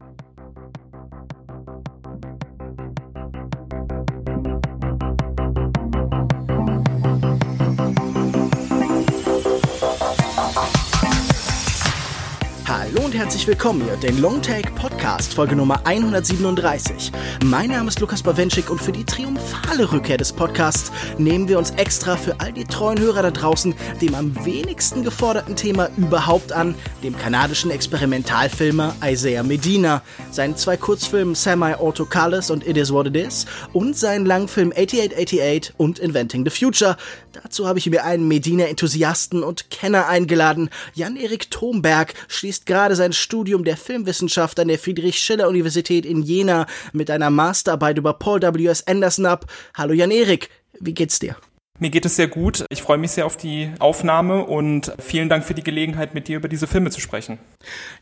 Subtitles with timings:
[0.00, 0.31] Hallo
[13.22, 17.12] herzlich willkommen hier, den Longtake Podcast, Folge Nummer 137.
[17.44, 21.70] Mein Name ist Lukas Bawenschik und für die triumphale Rückkehr des Podcasts nehmen wir uns
[21.70, 26.74] extra für all die treuen Hörer da draußen dem am wenigsten geforderten Thema überhaupt an,
[27.04, 30.02] dem kanadischen Experimentalfilmer Isaiah Medina,
[30.32, 35.74] seinen zwei Kurzfilmen Semi-Auto Colors und It Is What It Is und seinen Langfilm 8888
[35.76, 36.96] und Inventing the Future.
[37.40, 40.70] Dazu habe ich mir einen Medina-Enthusiasten und Kenner eingeladen.
[40.94, 47.30] Jan-Erik Thomberg schließt gerade sein Studium der Filmwissenschaft an der Friedrich-Schiller-Universität in Jena mit einer
[47.30, 48.86] Masterarbeit über Paul W.S.
[48.86, 49.46] Anderson ab.
[49.76, 51.36] Hallo Jan-Erik, wie geht's dir?
[51.82, 52.64] Mir geht es sehr gut.
[52.68, 56.36] Ich freue mich sehr auf die Aufnahme und vielen Dank für die Gelegenheit, mit dir
[56.36, 57.40] über diese Filme zu sprechen.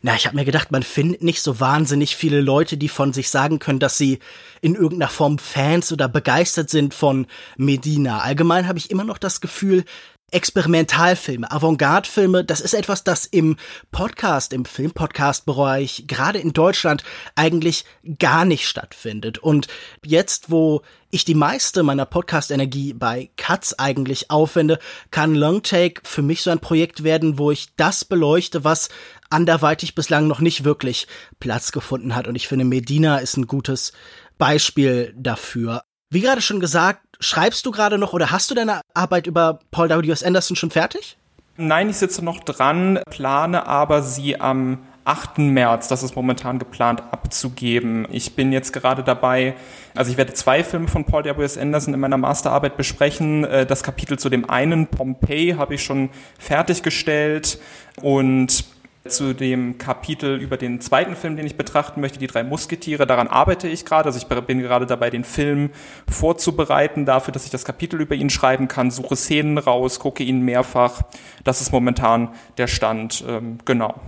[0.03, 3.31] Na, ich habe mir gedacht, man findet nicht so wahnsinnig viele Leute, die von sich
[3.31, 4.19] sagen können, dass sie
[4.61, 7.25] in irgendeiner Form Fans oder begeistert sind von
[7.57, 8.19] Medina.
[8.19, 9.83] Allgemein habe ich immer noch das Gefühl,
[10.31, 13.57] Experimentalfilme, Avantgarde-Filme, das ist etwas, das im
[13.91, 17.03] Podcast, im Filmpodcast-Bereich, gerade in Deutschland,
[17.35, 17.85] eigentlich
[18.17, 19.37] gar nicht stattfindet.
[19.37, 19.67] Und
[20.05, 24.79] jetzt, wo ich die meiste meiner Podcast-Energie bei Cuts eigentlich aufwende,
[25.11, 28.89] kann Longtake für mich so ein Projekt werden, wo ich das beleuchte, was
[29.29, 31.07] anderweitig bislang noch nicht wirklich
[31.39, 32.27] Platz gefunden hat.
[32.27, 33.91] Und ich finde, Medina ist ein gutes
[34.37, 35.83] Beispiel dafür.
[36.09, 39.89] Wie gerade schon gesagt, schreibst du gerade noch oder hast du deine Arbeit über Paul
[39.89, 40.23] W.S.
[40.23, 41.17] Anderson schon fertig?
[41.55, 45.39] Nein, ich sitze noch dran, plane aber sie am 8.
[45.39, 48.07] März, das ist momentan geplant, abzugeben.
[48.11, 49.55] Ich bin jetzt gerade dabei,
[49.95, 51.57] also ich werde zwei Filme von Paul W.S.
[51.57, 53.43] Anderson in meiner Masterarbeit besprechen.
[53.43, 57.59] Äh, das Kapitel zu dem einen, Pompeii, habe ich schon fertiggestellt
[58.01, 58.63] und
[59.07, 63.07] zu dem Kapitel über den zweiten Film, den ich betrachten möchte, die drei Musketiere.
[63.07, 64.07] Daran arbeite ich gerade.
[64.07, 65.71] Also ich bin gerade dabei, den Film
[66.07, 70.41] vorzubereiten dafür, dass ich das Kapitel über ihn schreiben kann, suche Szenen raus, gucke ihn
[70.41, 71.01] mehrfach.
[71.43, 73.23] Das ist momentan der Stand.
[73.27, 73.99] Ähm, genau.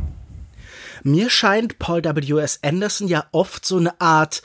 [1.02, 2.60] Mir scheint Paul W.S.
[2.64, 4.44] Anderson ja oft so eine Art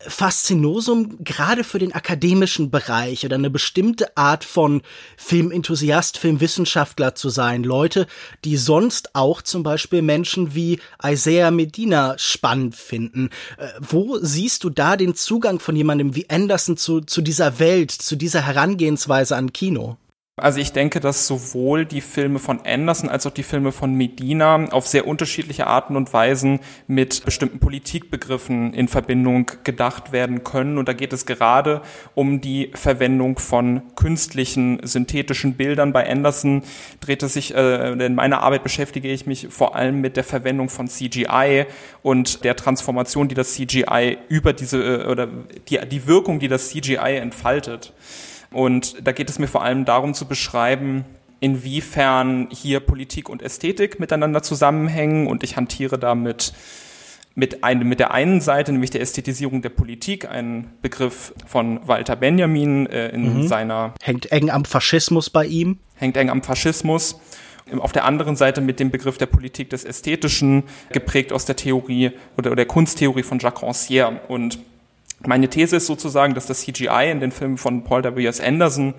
[0.00, 4.82] Faszinosum gerade für den akademischen Bereich oder eine bestimmte Art von
[5.16, 7.64] Filmenthusiast, Filmwissenschaftler zu sein.
[7.64, 8.06] Leute,
[8.44, 13.30] die sonst auch zum Beispiel Menschen wie Isaiah Medina spannend finden.
[13.56, 17.90] Äh, wo siehst du da den Zugang von jemandem wie Anderson zu, zu dieser Welt,
[17.90, 19.96] zu dieser Herangehensweise an Kino?
[20.38, 24.68] Also ich denke, dass sowohl die Filme von Anderson als auch die Filme von Medina
[24.70, 30.76] auf sehr unterschiedliche Arten und Weisen mit bestimmten Politikbegriffen in Verbindung gedacht werden können.
[30.76, 31.80] Und da geht es gerade
[32.14, 35.94] um die Verwendung von künstlichen, synthetischen Bildern.
[35.94, 36.64] Bei Anderson
[37.00, 40.68] dreht es sich, äh, in meiner Arbeit beschäftige ich mich vor allem mit der Verwendung
[40.68, 41.64] von CGI
[42.02, 45.28] und der Transformation, die das CGI über diese, äh, oder
[45.70, 47.94] die, die Wirkung, die das CGI entfaltet.
[48.52, 51.04] Und da geht es mir vor allem darum zu beschreiben,
[51.40, 55.26] inwiefern hier Politik und Ästhetik miteinander zusammenhängen.
[55.26, 56.52] Und ich hantiere damit
[57.36, 62.16] mit, einem, mit der einen Seite, nämlich der Ästhetisierung der Politik, ein Begriff von Walter
[62.16, 63.46] Benjamin äh, in mhm.
[63.46, 63.94] seiner...
[64.02, 65.78] Hängt eng am Faschismus bei ihm.
[65.94, 67.20] Hängt eng am Faschismus.
[67.78, 72.12] Auf der anderen Seite mit dem Begriff der Politik des Ästhetischen, geprägt aus der Theorie
[72.38, 74.20] oder der Kunsttheorie von Jacques Rancière.
[74.28, 74.58] Und
[75.24, 78.40] meine These ist sozusagen, dass das CGI in den Filmen von Paul W.S.
[78.40, 78.94] Anderson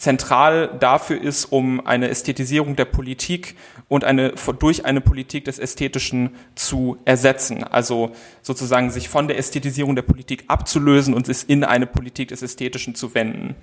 [0.00, 3.54] zentral dafür ist, um eine Ästhetisierung der Politik
[3.88, 7.64] und eine, durch eine Politik des Ästhetischen zu ersetzen.
[7.64, 12.40] Also sozusagen sich von der Ästhetisierung der Politik abzulösen und es in eine Politik des
[12.40, 13.56] Ästhetischen zu wenden.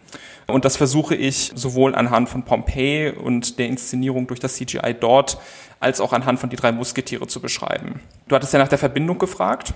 [0.46, 5.40] Und das versuche ich sowohl anhand von Pompeii und der Inszenierung durch das CGI dort,
[5.80, 8.00] als auch anhand von die drei Musketiere zu beschreiben.
[8.28, 9.74] Du hattest ja nach der Verbindung gefragt.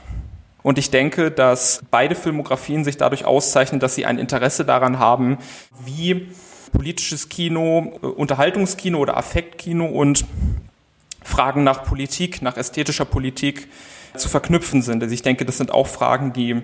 [0.64, 5.38] Und ich denke, dass beide Filmografien sich dadurch auszeichnen, dass sie ein Interesse daran haben,
[5.84, 6.28] wie
[6.72, 10.26] politisches Kino, äh, Unterhaltungskino oder Affektkino und
[11.24, 13.68] Fragen nach Politik, nach ästhetischer Politik
[14.16, 15.02] zu verknüpfen sind.
[15.04, 16.62] Also ich denke, das sind auch Fragen, die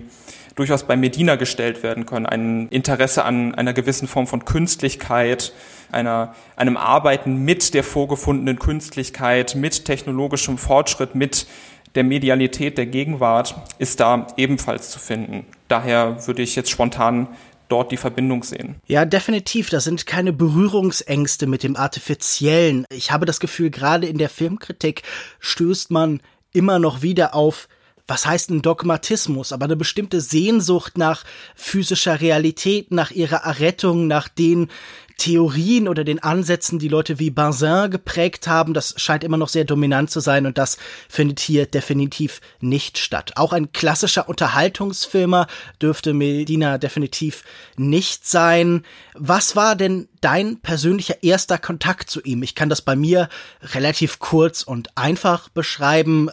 [0.56, 2.26] durchaus bei Medina gestellt werden können.
[2.26, 5.54] Ein Interesse an einer gewissen Form von Künstlichkeit,
[5.92, 11.48] einer, einem Arbeiten mit der vorgefundenen Künstlichkeit, mit technologischem Fortschritt, mit
[11.96, 15.46] der Medialität der Gegenwart ist da ebenfalls zu finden.
[15.68, 17.28] Daher würde ich jetzt spontan
[17.70, 18.76] dort die Verbindung sehen.
[18.86, 19.70] Ja, definitiv.
[19.70, 22.86] Da sind keine Berührungsängste mit dem Artifiziellen.
[22.90, 25.04] Ich habe das Gefühl, gerade in der Filmkritik
[25.40, 26.22] stößt man
[26.54, 27.68] immer noch wieder auf
[28.10, 31.26] was heißt ein Dogmatismus, aber eine bestimmte Sehnsucht nach
[31.56, 34.70] physischer Realität, nach ihrer Errettung, nach den
[35.18, 38.76] Theorien oder den Ansätzen, die Leute wie Bazin geprägt haben.
[38.76, 40.78] Das scheint immer noch sehr dominant zu sein und das
[41.10, 43.34] findet hier definitiv nicht statt.
[43.36, 45.48] Auch ein klassischer Unterhaltungsfilmer
[45.82, 47.44] dürfte Medina definitiv
[47.78, 48.84] nicht sein.
[49.16, 52.44] Was war denn dein persönlicher erster Kontakt zu ihm?
[52.44, 53.28] Ich kann das bei mir
[53.74, 56.30] relativ kurz und einfach beschreiben.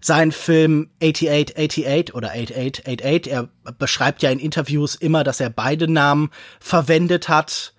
[0.00, 3.48] Sein Film 8888 oder 8888, er
[3.78, 6.30] beschreibt ja in Interviews immer, dass er beide Namen
[6.60, 7.73] verwendet hat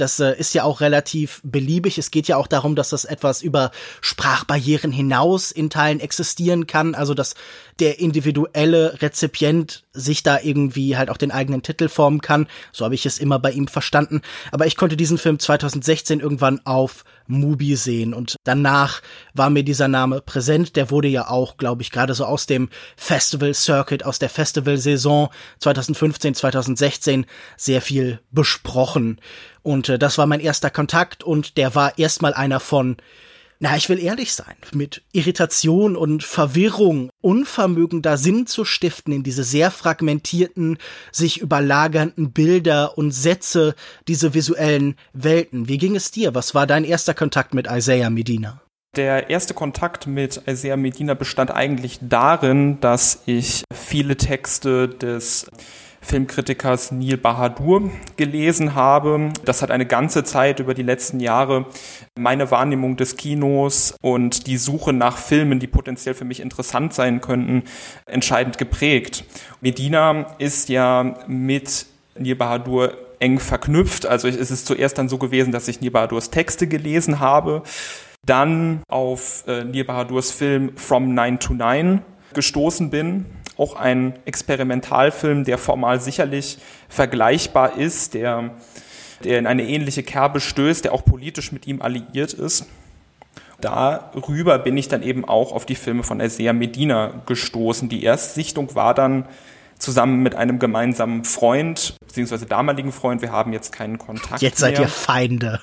[0.00, 1.98] das äh, ist ja auch relativ beliebig.
[1.98, 3.70] Es geht ja auch darum, dass das etwas über
[4.00, 6.94] Sprachbarrieren hinaus in Teilen existieren kann.
[6.94, 7.34] Also, dass
[7.78, 12.46] der individuelle Rezipient sich da irgendwie halt auch den eigenen Titel formen kann.
[12.72, 14.22] So habe ich es immer bei ihm verstanden.
[14.52, 19.02] Aber ich konnte diesen Film 2016 irgendwann auf Mubi sehen und danach
[19.34, 20.76] war mir dieser Name präsent.
[20.76, 25.30] Der wurde ja auch, glaube ich, gerade so aus dem Festival Circuit, aus der Festival-Saison
[25.60, 29.20] 2015, 2016 sehr viel besprochen.
[29.62, 32.96] Und äh, das war mein erster Kontakt und der war erstmal einer von
[33.62, 39.22] na, ich will ehrlich sein, mit Irritation und Verwirrung, Unvermögen da Sinn zu stiften in
[39.22, 40.78] diese sehr fragmentierten,
[41.12, 43.74] sich überlagernden Bilder und Sätze,
[44.08, 45.68] diese visuellen Welten.
[45.68, 46.34] Wie ging es dir?
[46.34, 48.62] Was war dein erster Kontakt mit Isaiah Medina?
[48.96, 55.50] Der erste Kontakt mit Isaiah Medina bestand eigentlich darin, dass ich viele Texte des
[56.00, 59.30] Filmkritikers Neil Bahadur gelesen habe.
[59.44, 61.66] Das hat eine ganze Zeit über die letzten Jahre
[62.18, 67.20] meine Wahrnehmung des Kinos und die Suche nach Filmen, die potenziell für mich interessant sein
[67.20, 67.64] könnten,
[68.06, 69.24] entscheidend geprägt.
[69.60, 71.86] Medina ist ja mit
[72.18, 74.06] Neil Bahadur eng verknüpft.
[74.06, 77.62] Also es ist zuerst dann so gewesen, dass ich Neil Bahadurs Texte gelesen habe,
[78.26, 82.02] dann auf äh, Neil Bahadurs Film From Nine to Nine
[82.34, 83.26] gestoßen bin
[83.60, 88.52] auch ein Experimentalfilm, der formal sicherlich vergleichbar ist, der,
[89.22, 92.66] der in eine ähnliche Kerbe stößt, der auch politisch mit ihm alliiert ist.
[93.60, 97.90] Darüber bin ich dann eben auch auf die Filme von Isaiah Medina gestoßen.
[97.90, 99.26] Die Erstsichtung war dann
[99.78, 104.40] zusammen mit einem gemeinsamen Freund, beziehungsweise damaligen Freund, wir haben jetzt keinen Kontakt.
[104.40, 104.82] Jetzt seid mehr.
[104.82, 105.60] ihr Feinde.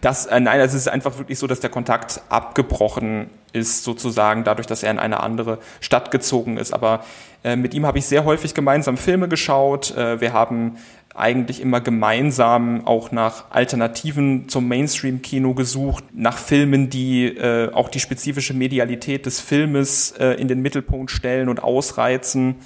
[0.00, 4.66] Das, äh, nein, es ist einfach wirklich so, dass der Kontakt abgebrochen ist, sozusagen, dadurch,
[4.66, 6.72] dass er in eine andere Stadt gezogen ist.
[6.72, 7.04] Aber
[7.44, 9.96] äh, mit ihm habe ich sehr häufig gemeinsam Filme geschaut.
[9.96, 10.76] Äh, wir haben
[11.14, 18.00] eigentlich immer gemeinsam auch nach Alternativen zum Mainstream-Kino gesucht, nach Filmen, die äh, auch die
[18.00, 22.56] spezifische Medialität des Filmes äh, in den Mittelpunkt stellen und ausreizen.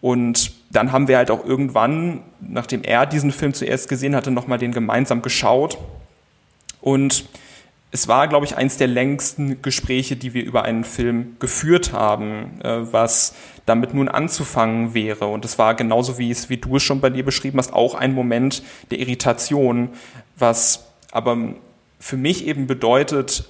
[0.00, 4.58] Und dann haben wir halt auch irgendwann, nachdem er diesen Film zuerst gesehen hatte, nochmal
[4.58, 5.78] den gemeinsam geschaut.
[6.80, 7.24] Und
[7.90, 12.60] es war, glaube ich, eins der längsten Gespräche, die wir über einen Film geführt haben,
[12.62, 13.34] äh, was
[13.64, 15.26] damit nun anzufangen wäre.
[15.26, 17.94] Und es war genauso, wie es, wie du es schon bei dir beschrieben hast, auch
[17.94, 19.90] ein Moment der Irritation,
[20.36, 21.54] was aber
[21.98, 23.48] für mich eben bedeutet,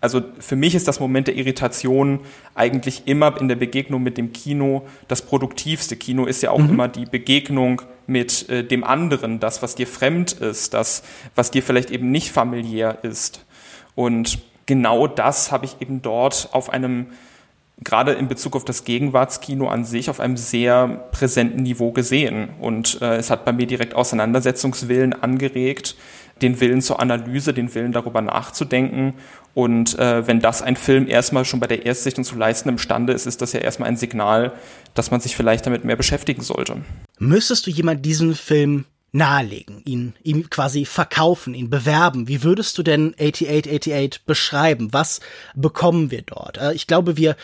[0.00, 2.20] also für mich ist das Moment der Irritation
[2.54, 5.96] eigentlich immer in der Begegnung mit dem Kino das produktivste.
[5.96, 6.70] Kino ist ja auch mhm.
[6.70, 11.02] immer die Begegnung mit äh, dem anderen, das, was dir fremd ist, das,
[11.34, 13.44] was dir vielleicht eben nicht familiär ist.
[13.96, 17.08] Und genau das habe ich eben dort auf einem,
[17.82, 22.50] gerade in Bezug auf das Gegenwartskino an sich, auf einem sehr präsenten Niveau gesehen.
[22.60, 25.96] Und äh, es hat bei mir direkt Auseinandersetzungswillen angeregt,
[26.40, 29.14] den Willen zur Analyse, den Willen darüber nachzudenken.
[29.58, 33.26] Und äh, wenn das ein Film erstmal schon bei der Erstsichtung zu leisten imstande ist,
[33.26, 34.52] ist das ja erstmal ein Signal,
[34.94, 36.76] dass man sich vielleicht damit mehr beschäftigen sollte.
[37.18, 42.28] Müsstest du jemand diesen Film nahelegen, ihn, ihm quasi verkaufen, ihn bewerben.
[42.28, 44.92] Wie würdest du denn 8888 beschreiben?
[44.92, 45.18] Was
[45.56, 46.58] bekommen wir dort?
[46.58, 47.34] Äh, ich glaube, wir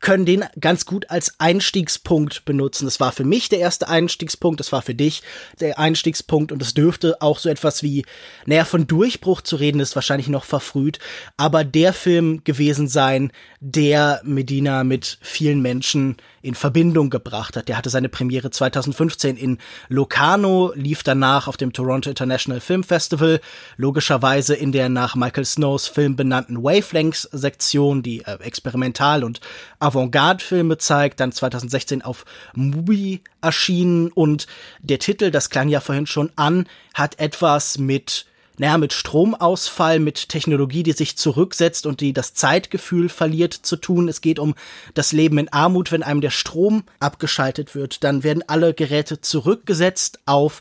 [0.00, 2.86] können den ganz gut als Einstiegspunkt benutzen.
[2.86, 5.22] Das war für mich der erste Einstiegspunkt, das war für dich
[5.60, 8.04] der Einstiegspunkt und es dürfte auch so etwas wie,
[8.46, 10.98] naja, von Durchbruch zu reden, ist wahrscheinlich noch verfrüht,
[11.36, 13.30] aber der Film gewesen sein,
[13.60, 17.68] der Medina mit vielen Menschen in Verbindung gebracht hat.
[17.68, 23.40] Der hatte seine Premiere 2015 in Locarno, lief danach auf dem Toronto International Film Festival,
[23.76, 29.40] logischerweise in der nach Michael Snows Film benannten Wavelengths-Sektion, die äh, experimental und
[29.78, 34.46] Avantgarde-Filme zeigt, dann 2016 auf Mubi erschienen und
[34.80, 38.26] der Titel, das klang ja vorhin schon an, hat etwas mit
[38.60, 44.06] naja, mit Stromausfall, mit Technologie, die sich zurücksetzt und die das Zeitgefühl verliert, zu tun.
[44.06, 44.54] Es geht um
[44.92, 50.20] das Leben in Armut, wenn einem der Strom abgeschaltet wird, dann werden alle Geräte zurückgesetzt
[50.26, 50.60] auf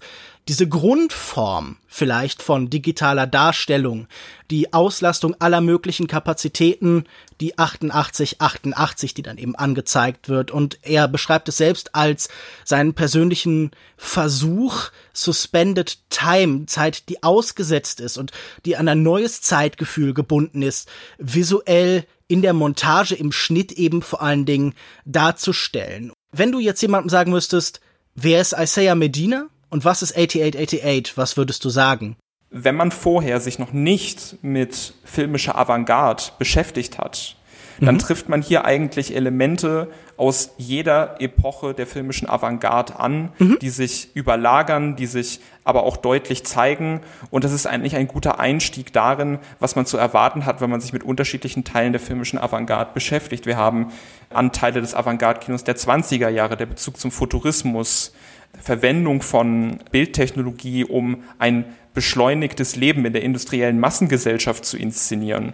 [0.49, 4.07] diese Grundform vielleicht von digitaler Darstellung,
[4.49, 7.03] die Auslastung aller möglichen Kapazitäten,
[7.39, 10.49] die 88, 88, die dann eben angezeigt wird.
[10.49, 12.29] Und er beschreibt es selbst als
[12.65, 18.31] seinen persönlichen Versuch, Suspended Time, Zeit, die ausgesetzt ist und
[18.65, 20.89] die an ein neues Zeitgefühl gebunden ist,
[21.19, 24.73] visuell in der Montage, im Schnitt eben vor allen Dingen
[25.05, 26.11] darzustellen.
[26.31, 27.81] Wenn du jetzt jemandem sagen müsstest,
[28.15, 32.15] wer ist Isaiah Medina und was ist 8888, was würdest du sagen?
[32.49, 37.35] Wenn man vorher sich noch nicht mit filmischer Avantgarde beschäftigt hat,
[37.81, 37.99] dann mhm.
[37.99, 43.57] trifft man hier eigentlich Elemente aus jeder Epoche der filmischen Avantgarde an, mhm.
[43.61, 47.01] die sich überlagern, die sich aber auch deutlich zeigen.
[47.29, 50.81] Und das ist eigentlich ein guter Einstieg darin, was man zu erwarten hat, wenn man
[50.81, 53.45] sich mit unterschiedlichen Teilen der filmischen Avantgarde beschäftigt.
[53.45, 53.91] Wir haben
[54.29, 58.13] Anteile des Avantgarde-Kinos der 20er Jahre, der Bezug zum Futurismus,
[58.59, 65.53] Verwendung von Bildtechnologie, um ein beschleunigtes Leben in der industriellen Massengesellschaft zu inszenieren.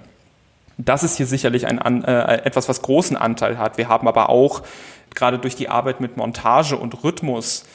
[0.77, 3.77] Das ist hier sicherlich ein, äh, etwas, was großen Anteil hat.
[3.77, 4.63] Wir haben aber auch
[5.13, 7.65] gerade durch die Arbeit mit Montage und Rhythmus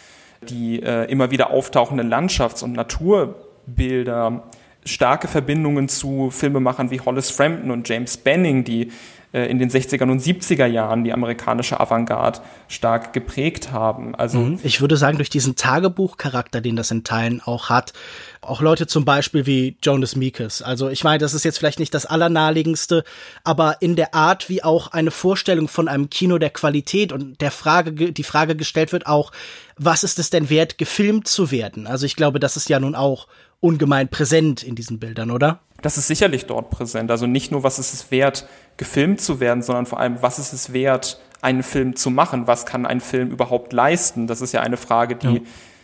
[0.42, 4.42] die äh, immer wieder auftauchenden Landschafts- und Naturbilder,
[4.84, 8.90] starke Verbindungen zu Filmemachern wie Hollis Frampton und James Benning, die
[9.32, 14.16] in den 60er und 70er Jahren die amerikanische Avantgarde stark geprägt haben.
[14.16, 14.58] Also mhm.
[14.64, 17.92] ich würde sagen, durch diesen Tagebuchcharakter, den das in Teilen auch hat,
[18.40, 20.62] auch Leute zum Beispiel wie Jonas Meekes.
[20.62, 23.04] Also ich meine, das ist jetzt vielleicht nicht das allernaheliegendste,
[23.44, 27.52] aber in der Art, wie auch eine Vorstellung von einem Kino der Qualität und der
[27.52, 29.30] Frage, die Frage gestellt wird auch,
[29.76, 31.86] was ist es denn wert, gefilmt zu werden?
[31.86, 33.28] Also ich glaube, das ist ja nun auch
[33.60, 35.60] ungemein präsent in diesen Bildern, oder?
[35.82, 37.10] Das ist sicherlich dort präsent.
[37.10, 38.46] Also nicht nur, was ist es wert,
[38.76, 42.46] gefilmt zu werden, sondern vor allem, was ist es wert, einen Film zu machen?
[42.46, 44.26] Was kann ein Film überhaupt leisten?
[44.26, 45.40] Das ist ja eine Frage, die ja.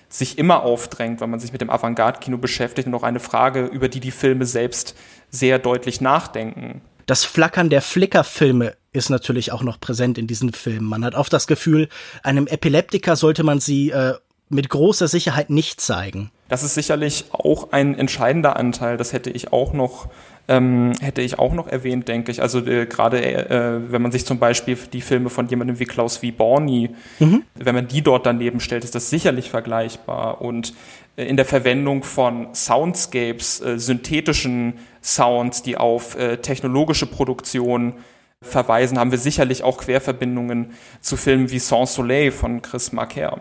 [0.08, 3.88] sich immer aufdrängt, wenn man sich mit dem Avantgarde-Kino beschäftigt und auch eine Frage, über
[3.88, 4.94] die die Filme selbst
[5.30, 6.82] sehr deutlich nachdenken.
[7.06, 10.88] Das Flackern der Flickerfilme ist natürlich auch noch präsent in diesen Filmen.
[10.88, 11.88] Man hat oft das Gefühl,
[12.22, 14.14] einem Epileptiker sollte man sie äh,
[14.48, 16.30] mit großer Sicherheit nicht zeigen.
[16.48, 18.96] Das ist sicherlich auch ein entscheidender Anteil.
[18.96, 20.08] Das hätte ich auch noch
[20.48, 22.40] ähm, hätte ich auch noch erwähnt, denke ich.
[22.40, 26.22] Also äh, gerade äh, wenn man sich zum Beispiel die Filme von jemandem wie Klaus
[26.22, 27.42] wie Borny, mhm.
[27.54, 30.40] wenn man die dort daneben stellt, ist das sicherlich vergleichbar.
[30.40, 30.74] Und
[31.16, 37.94] äh, in der Verwendung von Soundscapes, äh, synthetischen Sounds, die auf äh, technologische Produktion
[38.40, 43.40] verweisen, haben wir sicherlich auch Querverbindungen zu Filmen wie Sans Soleil von Chris Marker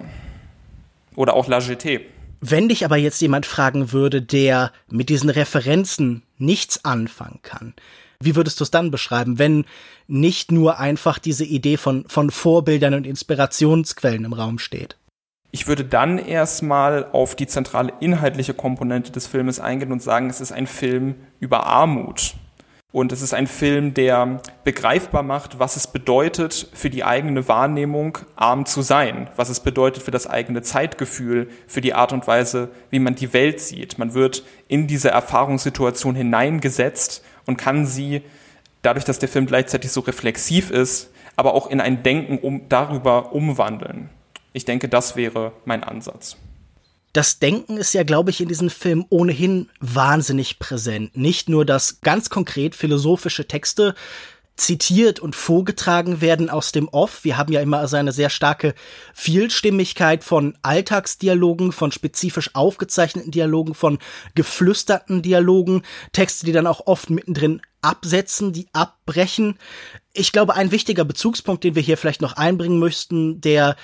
[1.15, 2.01] oder auch La Jetée.
[2.41, 7.73] Wenn dich aber jetzt jemand fragen würde, der mit diesen Referenzen nichts anfangen kann,
[8.19, 9.65] wie würdest du es dann beschreiben, wenn
[10.07, 14.97] nicht nur einfach diese Idee von, von Vorbildern und Inspirationsquellen im Raum steht?
[15.51, 20.41] Ich würde dann erstmal auf die zentrale inhaltliche Komponente des Filmes eingehen und sagen, es
[20.41, 22.35] ist ein Film über Armut.
[22.91, 28.17] Und es ist ein Film, der begreifbar macht, was es bedeutet, für die eigene Wahrnehmung
[28.37, 32.69] arm zu sein, was es bedeutet für das eigene Zeitgefühl, für die Art und Weise,
[32.91, 33.97] wie man die Welt sieht.
[33.97, 38.21] Man wird in diese Erfahrungssituation hineingesetzt und kann sie,
[38.81, 43.33] dadurch, dass der Film gleichzeitig so reflexiv ist, aber auch in ein Denken um, darüber
[43.33, 44.09] umwandeln.
[44.53, 46.37] Ich denke, das wäre mein Ansatz
[47.15, 51.15] das Denken ist ja, glaube ich, in diesem Film ohnehin wahnsinnig präsent.
[51.15, 53.95] Nicht nur, dass ganz konkret philosophische Texte
[54.57, 57.23] zitiert und vorgetragen werden aus dem Off.
[57.23, 58.73] Wir haben ja immer also eine sehr starke
[59.13, 63.97] Vielstimmigkeit von Alltagsdialogen, von spezifisch aufgezeichneten Dialogen, von
[64.33, 69.57] geflüsterten Dialogen, Texte, die dann auch oft mittendrin absetzen, die abbrechen.
[70.11, 73.75] Ich glaube, ein wichtiger Bezugspunkt, den wir hier vielleicht noch einbringen müssten, der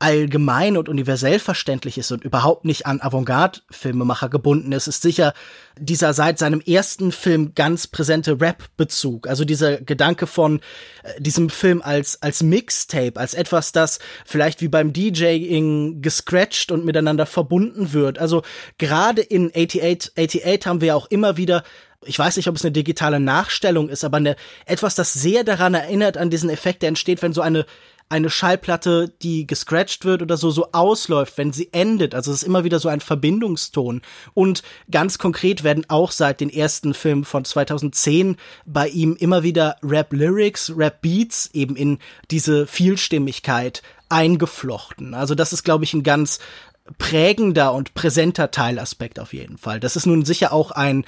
[0.00, 5.34] allgemein und universell verständlich ist und überhaupt nicht an Avantgarde-Filmemacher gebunden ist, ist sicher
[5.76, 9.26] dieser seit seinem ersten Film ganz präsente Rap-Bezug.
[9.26, 10.60] Also dieser Gedanke von
[11.02, 16.84] äh, diesem Film als, als Mixtape, als etwas, das vielleicht wie beim DJing gescratcht und
[16.84, 18.20] miteinander verbunden wird.
[18.20, 18.42] Also
[18.78, 21.64] gerade in 88, 88 haben wir auch immer wieder
[22.04, 24.36] ich weiß nicht, ob es eine digitale Nachstellung ist, aber eine,
[24.66, 27.66] etwas, das sehr daran erinnert an diesen Effekt, der entsteht, wenn so eine
[28.08, 32.14] eine Schallplatte, die gescratcht wird oder so, so ausläuft, wenn sie endet.
[32.14, 34.02] Also es ist immer wieder so ein Verbindungston.
[34.34, 39.76] Und ganz konkret werden auch seit den ersten Filmen von 2010 bei ihm immer wieder
[39.82, 41.98] Rap-Lyrics, Rap-Beats eben in
[42.30, 45.12] diese Vielstimmigkeit eingeflochten.
[45.14, 46.38] Also das ist, glaube ich, ein ganz
[46.96, 49.80] prägender und präsenter Teilaspekt auf jeden Fall.
[49.80, 51.04] Das ist nun sicher auch ein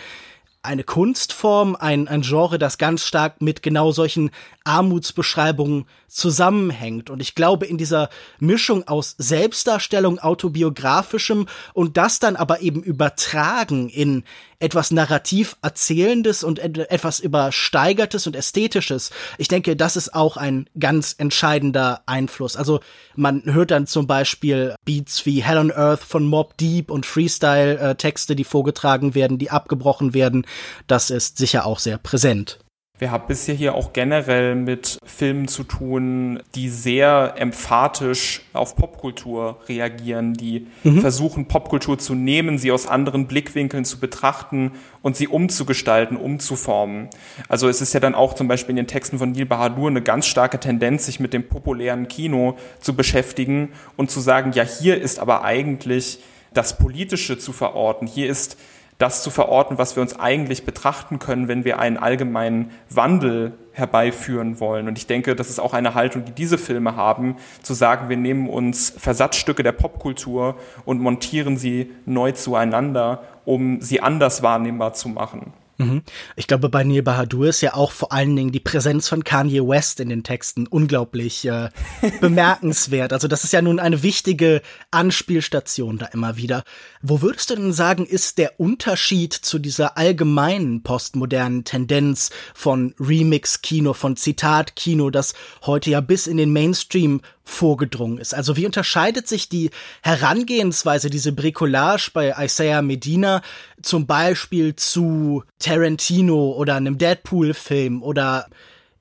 [0.62, 4.30] eine Kunstform, ein, ein Genre, das ganz stark mit genau solchen
[4.64, 7.08] Armutsbeschreibungen zusammenhängt.
[7.08, 13.88] Und ich glaube, in dieser Mischung aus Selbstdarstellung, autobiografischem und das dann aber eben übertragen
[13.88, 14.24] in
[14.58, 19.10] etwas narrativ Erzählendes und etwas Übersteigertes und Ästhetisches.
[19.38, 22.56] Ich denke, das ist auch ein ganz entscheidender Einfluss.
[22.56, 22.80] Also
[23.16, 28.36] man hört dann zum Beispiel Beats wie Hell on Earth von Mob Deep und Freestyle-Texte,
[28.36, 30.44] die vorgetragen werden, die abgebrochen werden.
[30.86, 32.58] Das ist sicher auch sehr präsent.
[33.00, 39.58] Wir haben bisher hier auch generell mit Filmen zu tun, die sehr emphatisch auf Popkultur
[39.70, 41.00] reagieren, die mhm.
[41.00, 47.08] versuchen, Popkultur zu nehmen, sie aus anderen Blickwinkeln zu betrachten und sie umzugestalten, umzuformen.
[47.48, 50.02] Also es ist ja dann auch zum Beispiel in den Texten von Neil Bahadur eine
[50.02, 55.00] ganz starke Tendenz, sich mit dem populären Kino zu beschäftigen und zu sagen, ja, hier
[55.00, 56.18] ist aber eigentlich
[56.52, 58.06] das Politische zu verorten.
[58.06, 58.58] Hier ist
[59.00, 64.60] das zu verorten, was wir uns eigentlich betrachten können, wenn wir einen allgemeinen Wandel herbeiführen
[64.60, 64.88] wollen.
[64.88, 68.18] Und ich denke, das ist auch eine Haltung, die diese Filme haben, zu sagen, wir
[68.18, 75.08] nehmen uns Versatzstücke der Popkultur und montieren sie neu zueinander, um sie anders wahrnehmbar zu
[75.08, 75.54] machen.
[75.80, 76.02] Mhm.
[76.36, 79.66] Ich glaube, bei Neil Bahadur ist ja auch vor allen Dingen die Präsenz von Kanye
[79.66, 81.70] West in den Texten unglaublich äh,
[82.20, 83.12] bemerkenswert.
[83.12, 84.60] Also das ist ja nun eine wichtige
[84.90, 86.64] Anspielstation da immer wieder.
[87.02, 93.94] Wo würdest du denn sagen, ist der Unterschied zu dieser allgemeinen postmodernen Tendenz von Remix-Kino,
[93.94, 95.34] von Zitat-Kino, das
[95.64, 98.34] heute ja bis in den Mainstream vorgedrungen ist.
[98.34, 99.70] Also wie unterscheidet sich die
[100.02, 103.42] Herangehensweise, diese Bricolage bei Isaiah Medina
[103.82, 108.46] zum Beispiel zu Tarantino oder einem Deadpool-Film oder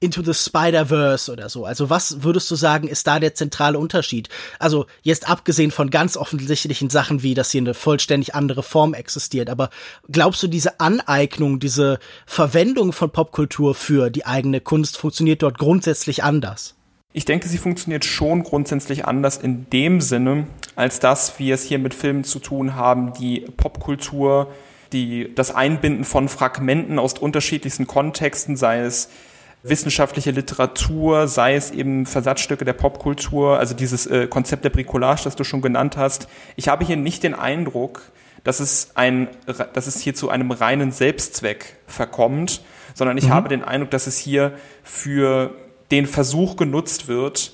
[0.01, 1.65] Into the Spider-Verse oder so.
[1.65, 4.29] Also was würdest du sagen, ist da der zentrale Unterschied?
[4.57, 9.49] Also jetzt abgesehen von ganz offensichtlichen Sachen wie, dass hier eine vollständig andere Form existiert,
[9.49, 9.69] aber
[10.09, 16.23] glaubst du, diese Aneignung, diese Verwendung von Popkultur für die eigene Kunst funktioniert dort grundsätzlich
[16.23, 16.75] anders?
[17.11, 21.79] Ich denke, sie funktioniert schon grundsätzlich anders in dem Sinne, als dass wir es hier
[21.79, 24.47] mit Filmen zu tun haben, die Popkultur,
[24.91, 29.09] die das Einbinden von Fragmenten aus unterschiedlichsten Kontexten, sei es
[29.61, 35.35] wissenschaftliche Literatur, sei es eben Versatzstücke der Popkultur, also dieses äh, Konzept der Bricolage, das
[35.35, 36.27] du schon genannt hast.
[36.55, 38.11] Ich habe hier nicht den Eindruck,
[38.43, 42.61] dass es, ein, dass es hier zu einem reinen Selbstzweck verkommt,
[42.93, 43.33] sondern ich mhm.
[43.33, 44.53] habe den Eindruck, dass es hier
[44.83, 45.53] für
[45.91, 47.53] den Versuch genutzt wird,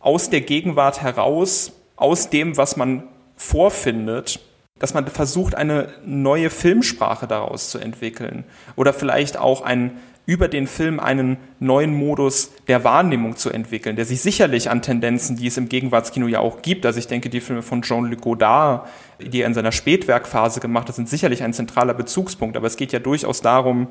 [0.00, 3.04] aus der Gegenwart heraus, aus dem, was man
[3.36, 4.40] vorfindet,
[4.80, 8.42] dass man versucht, eine neue Filmsprache daraus zu entwickeln
[8.74, 9.92] oder vielleicht auch einen,
[10.26, 15.36] über den Film einen neuen Modus der Wahrnehmung zu entwickeln, der sich sicherlich an Tendenzen,
[15.36, 18.88] die es im Gegenwartskino ja auch gibt, also ich denke, die Filme von Jean-Luc Godard,
[19.20, 22.92] die er in seiner Spätwerkphase gemacht hat, sind sicherlich ein zentraler Bezugspunkt, aber es geht
[22.92, 23.86] ja durchaus darum,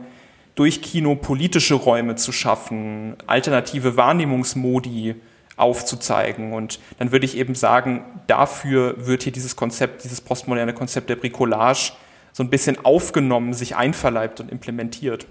[0.56, 5.16] durch Kino politische Räume zu schaffen, alternative Wahrnehmungsmodi
[5.58, 6.54] aufzuzeigen.
[6.54, 11.16] Und dann würde ich eben sagen, dafür wird hier dieses Konzept, dieses postmoderne Konzept der
[11.16, 11.94] Bricolage
[12.32, 15.28] so ein bisschen aufgenommen, sich einverleibt und implementiert.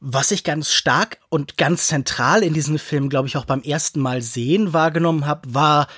[0.00, 4.00] Was ich ganz stark und ganz zentral in diesem Film, glaube ich, auch beim ersten
[4.00, 5.88] Mal sehen wahrgenommen habe, war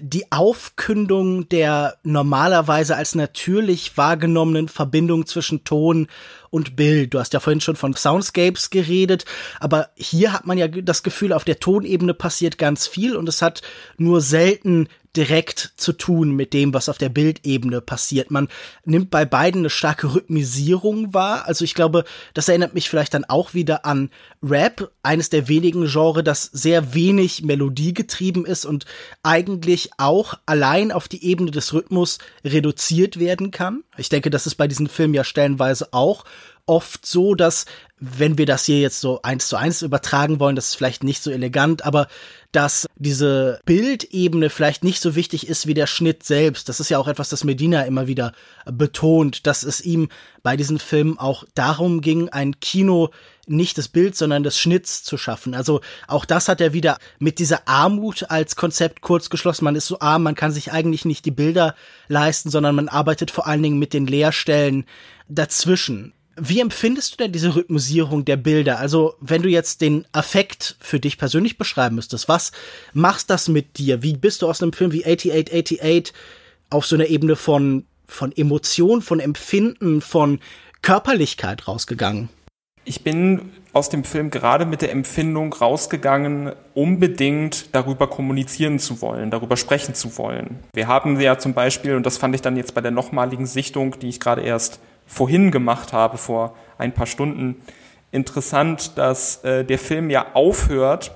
[0.00, 6.08] die Aufkündung der normalerweise als natürlich wahrgenommenen Verbindung zwischen Ton
[6.50, 7.14] und Bild.
[7.14, 9.24] Du hast ja vorhin schon von Soundscapes geredet,
[9.60, 13.42] aber hier hat man ja das Gefühl, auf der Tonebene passiert ganz viel und es
[13.42, 13.62] hat
[13.96, 18.30] nur selten direkt zu tun mit dem, was auf der Bildebene passiert.
[18.30, 18.48] Man
[18.84, 21.46] nimmt bei beiden eine starke Rhythmisierung wahr.
[21.46, 24.10] Also ich glaube, das erinnert mich vielleicht dann auch wieder an
[24.42, 28.84] Rap, eines der wenigen Genre, das sehr wenig Melodie getrieben ist und
[29.22, 33.82] eigentlich auch allein auf die Ebene des Rhythmus reduziert werden kann.
[33.96, 36.24] Ich denke, das ist bei diesen Filmen ja stellenweise auch
[36.68, 37.64] oft so, dass
[37.98, 41.22] wenn wir das hier jetzt so eins zu eins übertragen wollen, das ist vielleicht nicht
[41.22, 42.06] so elegant, aber
[42.52, 46.68] dass diese Bildebene vielleicht nicht so wichtig ist wie der Schnitt selbst.
[46.68, 48.32] Das ist ja auch etwas, das Medina immer wieder
[48.64, 50.08] betont, dass es ihm
[50.42, 53.10] bei diesen Filmen auch darum ging, ein Kino
[53.46, 55.54] nicht des Bilds, sondern des Schnitts zu schaffen.
[55.54, 59.64] Also auch das hat er wieder mit dieser Armut als Konzept kurz geschlossen.
[59.64, 61.74] Man ist so arm, man kann sich eigentlich nicht die Bilder
[62.08, 64.84] leisten, sondern man arbeitet vor allen Dingen mit den Leerstellen
[65.28, 66.14] dazwischen.
[66.40, 68.78] Wie empfindest du denn diese Rhythmusierung der Bilder?
[68.78, 72.52] Also, wenn du jetzt den Affekt für dich persönlich beschreiben müsstest, was
[72.92, 74.02] machst das mit dir?
[74.02, 76.14] Wie bist du aus einem Film wie 8888
[76.70, 80.40] auf so einer Ebene von, von Emotion, von Empfinden, von
[80.82, 82.28] Körperlichkeit rausgegangen?
[82.84, 89.30] Ich bin aus dem Film gerade mit der Empfindung rausgegangen, unbedingt darüber kommunizieren zu wollen,
[89.30, 90.58] darüber sprechen zu wollen.
[90.72, 93.98] Wir haben ja zum Beispiel, und das fand ich dann jetzt bei der nochmaligen Sichtung,
[94.00, 97.56] die ich gerade erst vorhin gemacht habe, vor ein paar Stunden,
[98.12, 101.10] interessant, dass äh, der Film ja aufhört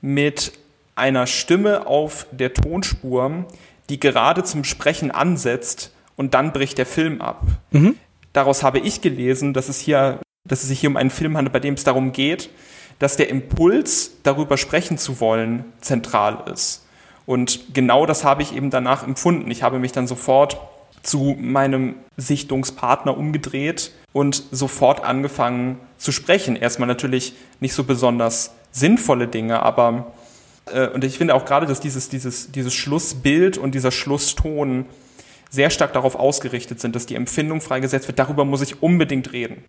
[0.00, 0.52] mit
[0.94, 3.46] einer Stimme auf der Tonspur,
[3.88, 7.42] die gerade zum Sprechen ansetzt und dann bricht der Film ab.
[7.70, 7.96] Mhm.
[8.32, 11.52] Daraus habe ich gelesen, dass es hier, dass es sich hier um einen Film handelt,
[11.52, 12.50] bei dem es darum geht,
[12.98, 16.86] dass der Impuls, darüber sprechen zu wollen, zentral ist.
[17.26, 19.50] Und genau das habe ich eben danach empfunden.
[19.50, 20.60] Ich habe mich dann sofort
[21.02, 26.56] zu meinem Sichtungspartner umgedreht und sofort angefangen zu sprechen.
[26.56, 30.12] Erstmal natürlich nicht so besonders sinnvolle Dinge, aber
[30.72, 34.86] äh, und ich finde auch gerade, dass dieses, dieses, dieses Schlussbild und dieser Schlusston
[35.50, 38.18] sehr stark darauf ausgerichtet sind, dass die Empfindung freigesetzt wird.
[38.18, 39.64] Darüber muss ich unbedingt reden.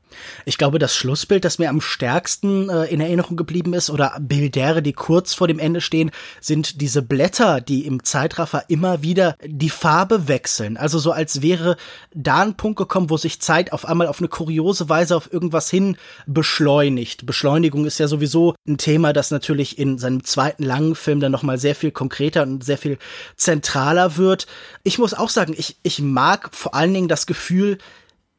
[0.45, 4.83] Ich glaube, das Schlussbild, das mir am stärksten äh, in Erinnerung geblieben ist, oder Bildere,
[4.83, 9.71] die kurz vor dem Ende stehen, sind diese Blätter, die im Zeitraffer immer wieder die
[9.71, 10.77] Farbe wechseln.
[10.77, 11.77] Also so als wäre
[12.13, 15.69] da ein Punkt gekommen, wo sich Zeit auf einmal auf eine kuriose Weise auf irgendwas
[15.69, 17.25] hin beschleunigt.
[17.25, 21.57] Beschleunigung ist ja sowieso ein Thema, das natürlich in seinem zweiten langen Film dann nochmal
[21.57, 22.99] sehr viel konkreter und sehr viel
[23.35, 24.45] zentraler wird.
[24.83, 27.77] Ich muss auch sagen, ich ich, mag vor allen Dingen das Gefühl,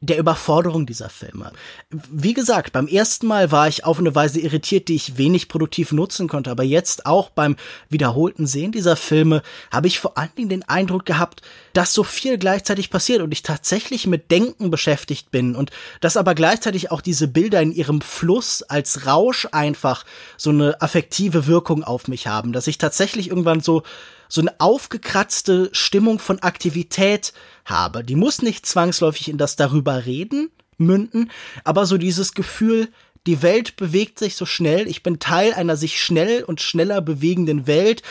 [0.03, 1.53] der Überforderung dieser Filme.
[1.89, 5.93] Wie gesagt, beim ersten Mal war ich auf eine Weise irritiert, die ich wenig produktiv
[5.93, 7.55] nutzen konnte, aber jetzt auch beim
[7.89, 9.41] wiederholten Sehen dieser Filme
[9.71, 11.41] habe ich vor allen Dingen den Eindruck gehabt,
[11.73, 16.35] dass so viel gleichzeitig passiert und ich tatsächlich mit Denken beschäftigt bin und dass aber
[16.35, 20.05] gleichzeitig auch diese Bilder in ihrem Fluss als Rausch einfach
[20.37, 23.83] so eine affektive Wirkung auf mich haben, dass ich tatsächlich irgendwann so
[24.29, 27.33] so eine aufgekratzte Stimmung von Aktivität
[27.65, 28.03] habe.
[28.03, 31.29] Die muss nicht zwangsläufig in das darüber reden münden,
[31.63, 32.89] aber so dieses Gefühl,
[33.27, 37.67] die Welt bewegt sich so schnell, ich bin Teil einer sich schnell und schneller bewegenden
[37.67, 38.01] Welt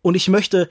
[0.00, 0.70] und ich möchte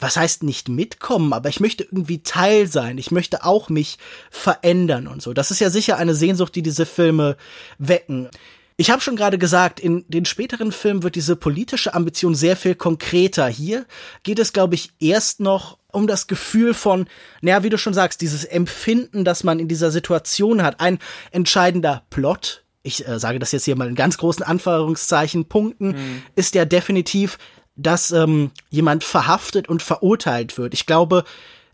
[0.00, 2.98] was heißt nicht mitkommen, aber ich möchte irgendwie Teil sein.
[2.98, 3.98] Ich möchte auch mich
[4.30, 5.32] verändern und so.
[5.32, 7.36] Das ist ja sicher eine Sehnsucht, die diese Filme
[7.78, 8.28] wecken.
[8.80, 12.76] Ich habe schon gerade gesagt, in den späteren Filmen wird diese politische Ambition sehr viel
[12.76, 13.48] konkreter.
[13.48, 13.86] Hier
[14.22, 17.08] geht es, glaube ich, erst noch um das Gefühl von,
[17.40, 20.78] naja, wie du schon sagst, dieses Empfinden, das man in dieser Situation hat.
[20.78, 21.00] Ein
[21.32, 26.22] entscheidender Plot, ich äh, sage das jetzt hier mal in ganz großen Anführungszeichen, Punkten, mhm.
[26.36, 27.38] ist ja definitiv,
[27.78, 30.74] dass ähm, jemand verhaftet und verurteilt wird.
[30.74, 31.24] Ich glaube,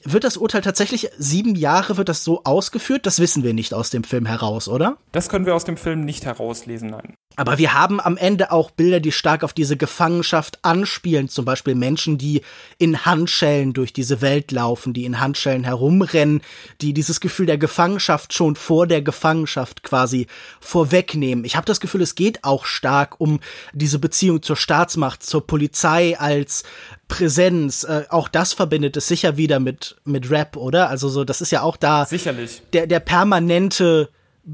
[0.04, 3.06] wird das Urteil tatsächlich sieben Jahre, wird das so ausgeführt?
[3.06, 4.98] Das wissen wir nicht aus dem Film heraus, oder?
[5.12, 7.14] Das können wir aus dem Film nicht herauslesen, nein.
[7.36, 11.28] Aber wir haben am Ende auch Bilder, die stark auf diese Gefangenschaft anspielen.
[11.28, 12.42] Zum Beispiel Menschen, die
[12.78, 16.42] in Handschellen durch diese Welt laufen, die in Handschellen herumrennen,
[16.80, 20.28] die dieses Gefühl der Gefangenschaft schon vor der Gefangenschaft quasi
[20.60, 21.44] vorwegnehmen.
[21.44, 23.40] Ich habe das Gefühl, es geht auch stark um
[23.72, 26.62] diese Beziehung zur Staatsmacht, zur Polizei als
[27.14, 27.84] Präsenz.
[27.84, 30.88] Äh, auch das verbindet es sicher wieder mit, mit Rap, oder?
[30.88, 32.04] Also so, das ist ja auch da.
[32.06, 32.62] Sicherlich.
[32.72, 34.08] Der, der permanente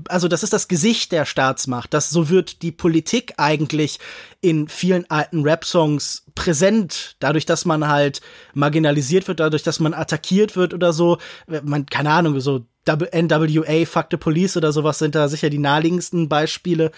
[0.08, 1.92] also das ist das Gesicht der Staatsmacht.
[1.92, 3.98] Das so wird die Politik eigentlich
[4.40, 8.20] in vielen alten Rap-Songs präsent, dadurch, dass man halt
[8.54, 11.18] marginalisiert wird, dadurch, dass man attackiert wird oder so.
[11.64, 16.28] Man keine Ahnung, so NWA, Fuck the Police oder sowas sind da sicher die naheliegendsten
[16.28, 16.90] Beispiele.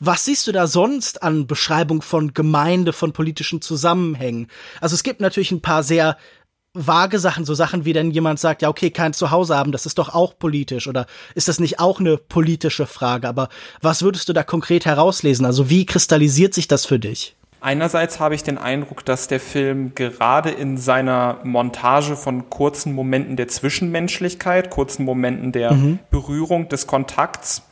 [0.00, 4.48] Was siehst du da sonst an Beschreibung von Gemeinde, von politischen Zusammenhängen?
[4.80, 6.16] Also es gibt natürlich ein paar sehr
[6.76, 9.98] vage Sachen, so Sachen wie dann jemand sagt, ja, okay, kein Zuhause haben, das ist
[9.98, 13.28] doch auch politisch oder ist das nicht auch eine politische Frage?
[13.28, 13.48] Aber
[13.80, 15.46] was würdest du da konkret herauslesen?
[15.46, 17.36] Also wie kristallisiert sich das für dich?
[17.60, 23.36] Einerseits habe ich den Eindruck, dass der Film gerade in seiner Montage von kurzen Momenten
[23.36, 25.98] der Zwischenmenschlichkeit, kurzen Momenten der mhm.
[26.10, 27.62] Berührung, des Kontakts,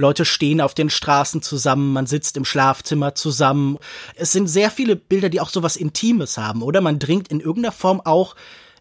[0.00, 3.78] Leute stehen auf den Straßen zusammen, man sitzt im Schlafzimmer zusammen.
[4.16, 6.80] Es sind sehr viele Bilder, die auch sowas Intimes haben, oder?
[6.80, 8.34] Man dringt in irgendeiner Form auch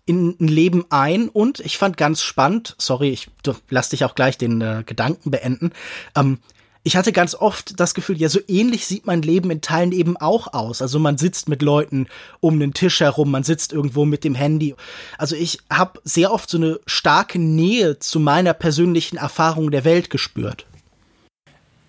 [0.06, 3.30] in ein Leben ein und ich fand ganz spannend, sorry, ich
[3.70, 5.72] lass dich auch gleich den äh, Gedanken beenden.
[6.16, 6.40] Ähm,
[6.84, 10.15] ich hatte ganz oft das Gefühl, ja, so ähnlich sieht mein Leben in Teilen eben
[10.18, 10.82] auch aus.
[10.82, 12.08] Also man sitzt mit Leuten
[12.39, 14.76] um den Tisch herum, man sitzt irgendwo mit dem Handy.
[15.18, 20.10] Also ich habe sehr oft so eine starke Nähe zu meiner persönlichen Erfahrung der Welt
[20.10, 20.65] gespürt.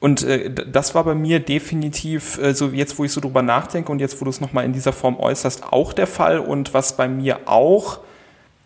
[0.00, 3.92] Und äh, das war bei mir definitiv, äh, so jetzt wo ich so drüber nachdenke
[3.92, 6.40] und jetzt wo du es nochmal in dieser Form äußerst, auch der Fall.
[6.40, 8.00] Und was bei mir auch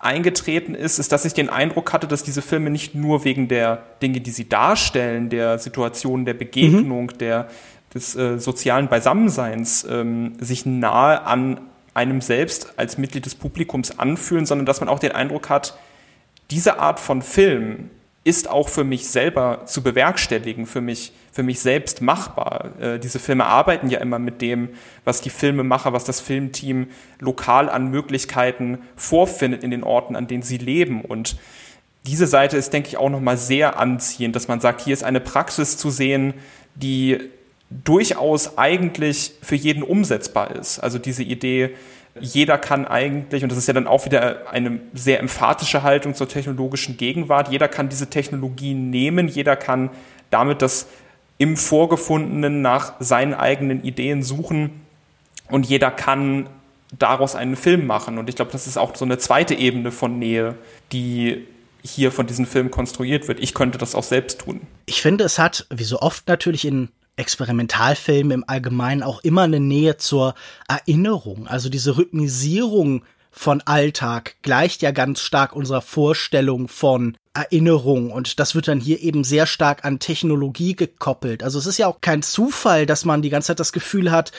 [0.05, 3.83] eingetreten ist, ist, dass ich den Eindruck hatte, dass diese Filme nicht nur wegen der
[4.03, 7.19] Dinge, die sie darstellen, der Situation, der Begegnung, mhm.
[7.19, 7.49] der,
[7.95, 11.61] des äh, sozialen Beisammenseins, ähm, sich nahe an
[11.95, 15.79] einem selbst als Mitglied des Publikums anfühlen, sondern dass man auch den Eindruck hat,
[16.51, 17.91] diese Art von Film
[18.25, 22.71] ist auch für mich selber zu bewerkstelligen, für mich, für mich selbst machbar.
[22.81, 24.69] Äh, diese Filme arbeiten ja immer mit dem,
[25.05, 26.87] was die Filmemacher, was das Filmteam
[27.19, 31.01] lokal an Möglichkeiten vorfindet in den Orten, an denen sie leben.
[31.01, 31.37] Und
[32.07, 35.19] diese Seite ist, denke ich, auch nochmal sehr anziehend, dass man sagt, hier ist eine
[35.19, 36.35] Praxis zu sehen,
[36.77, 37.19] die
[37.69, 40.79] durchaus eigentlich für jeden umsetzbar ist.
[40.79, 41.71] Also diese Idee,
[42.21, 46.29] jeder kann eigentlich, und das ist ja dann auch wieder eine sehr emphatische Haltung zur
[46.29, 49.91] technologischen Gegenwart, jeder kann diese Technologie nehmen, jeder kann
[50.31, 50.87] damit das
[51.39, 54.71] im Vorgefundenen nach seinen eigenen Ideen suchen
[55.49, 56.49] und jeder kann
[56.99, 58.19] daraus einen Film machen.
[58.19, 60.55] Und ich glaube, das ist auch so eine zweite Ebene von Nähe,
[60.93, 61.47] die
[61.83, 63.41] hier von diesem Film konstruiert wird.
[63.41, 64.63] Ich könnte das auch selbst tun.
[64.87, 69.61] Ich finde, es hat, wie so oft natürlich in Experimentalfilmen im Allgemeinen auch immer eine
[69.61, 70.35] Nähe zur
[70.67, 71.47] Erinnerung.
[71.47, 78.55] Also diese Rhythmisierung von Alltag gleicht ja ganz stark unserer Vorstellung von Erinnerung und das
[78.55, 81.43] wird dann hier eben sehr stark an Technologie gekoppelt.
[81.43, 84.31] Also es ist ja auch kein Zufall, dass man die ganze Zeit das Gefühl hat,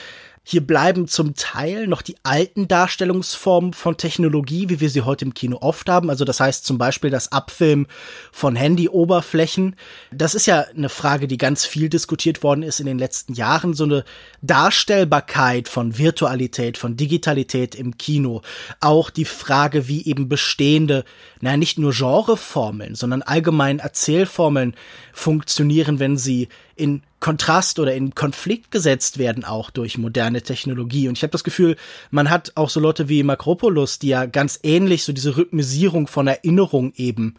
[0.48, 5.34] hier bleiben zum Teil noch die alten Darstellungsformen von Technologie, wie wir sie heute im
[5.34, 6.12] Kino oft haben.
[6.12, 7.88] Also das heißt zum Beispiel das Abfilmen
[8.32, 9.76] von Handy-Oberflächen.
[10.12, 13.74] Das ist ja eine Frage, die ganz viel diskutiert worden ist in den letzten Jahren.
[13.74, 14.06] So eine
[14.44, 18.44] Darstellbarkeit von Virtualität, von Digitalität im Kino.
[18.82, 21.06] Auch die Frage, wie eben bestehende,
[21.46, 24.74] naja, nicht nur Genreformeln, sondern allgemein Erzählformeln
[25.14, 31.08] funktionieren, wenn sie in Kontrast oder in Konflikt gesetzt werden auch durch moderne Technologie.
[31.08, 31.76] Und ich habe das Gefühl,
[32.10, 36.26] man hat auch so Leute wie Makropoulos, die ja ganz ähnlich so diese Rhythmisierung von
[36.26, 37.36] Erinnerung eben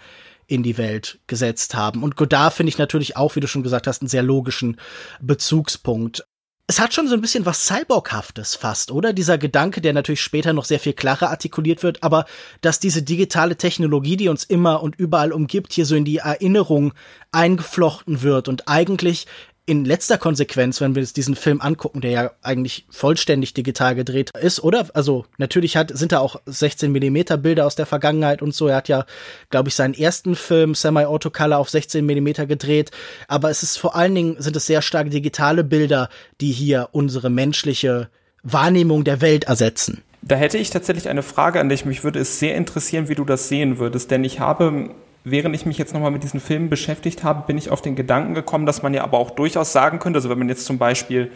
[0.46, 2.04] in die Welt gesetzt haben.
[2.04, 4.76] Und Godard finde ich natürlich auch, wie du schon gesagt hast, einen sehr logischen
[5.20, 6.24] Bezugspunkt.
[6.68, 9.12] Es hat schon so ein bisschen was Cyborghaftes fast, oder?
[9.12, 12.24] Dieser Gedanke, der natürlich später noch sehr viel klarer artikuliert wird, aber
[12.60, 16.92] dass diese digitale Technologie, die uns immer und überall umgibt, hier so in die Erinnerung
[17.30, 19.28] eingeflochten wird und eigentlich
[19.68, 24.30] in letzter Konsequenz, wenn wir uns diesen Film angucken, der ja eigentlich vollständig digital gedreht
[24.40, 24.86] ist, oder?
[24.94, 28.68] Also natürlich hat, sind da auch 16 Millimeter Bilder aus der Vergangenheit und so.
[28.68, 29.04] Er hat ja,
[29.50, 32.92] glaube ich, seinen ersten Film Semi-Autocolor auf 16 Millimeter gedreht.
[33.26, 37.28] Aber es ist vor allen Dingen, sind es sehr stark digitale Bilder, die hier unsere
[37.28, 38.08] menschliche
[38.44, 40.02] Wahrnehmung der Welt ersetzen.
[40.22, 41.84] Da hätte ich tatsächlich eine Frage an dich.
[41.84, 44.90] Mich würde es sehr interessieren, wie du das sehen würdest, denn ich habe
[45.28, 48.34] während ich mich jetzt nochmal mit diesen Filmen beschäftigt habe, bin ich auf den Gedanken
[48.34, 51.32] gekommen, dass man ja aber auch durchaus sagen könnte, also wenn man jetzt zum Beispiel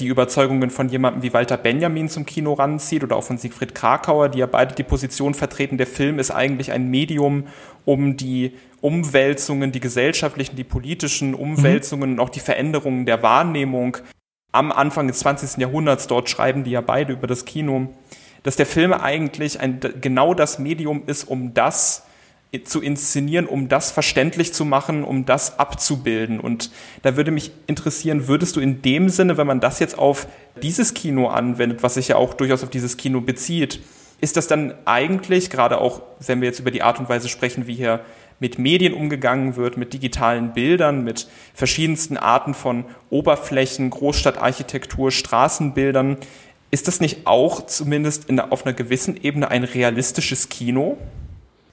[0.00, 4.30] die Überzeugungen von jemandem wie Walter Benjamin zum Kino ranzieht oder auch von Siegfried Krakauer,
[4.30, 7.44] die ja beide die Position vertreten, der Film ist eigentlich ein Medium,
[7.84, 12.14] um die Umwälzungen, die gesellschaftlichen, die politischen Umwälzungen mhm.
[12.14, 13.98] und auch die Veränderungen der Wahrnehmung
[14.50, 15.58] am Anfang des 20.
[15.58, 17.88] Jahrhunderts, dort schreiben die ja beide über das Kino,
[18.44, 22.05] dass der Film eigentlich ein, genau das Medium ist, um das
[22.64, 26.40] zu inszenieren, um das verständlich zu machen, um das abzubilden.
[26.40, 26.70] Und
[27.02, 30.26] da würde mich interessieren, würdest du in dem Sinne, wenn man das jetzt auf
[30.62, 33.80] dieses Kino anwendet, was sich ja auch durchaus auf dieses Kino bezieht,
[34.20, 37.66] ist das dann eigentlich, gerade auch wenn wir jetzt über die Art und Weise sprechen,
[37.66, 38.00] wie hier
[38.38, 46.18] mit Medien umgegangen wird, mit digitalen Bildern, mit verschiedensten Arten von Oberflächen, Großstadtarchitektur, Straßenbildern,
[46.70, 50.98] ist das nicht auch zumindest in, auf einer gewissen Ebene ein realistisches Kino?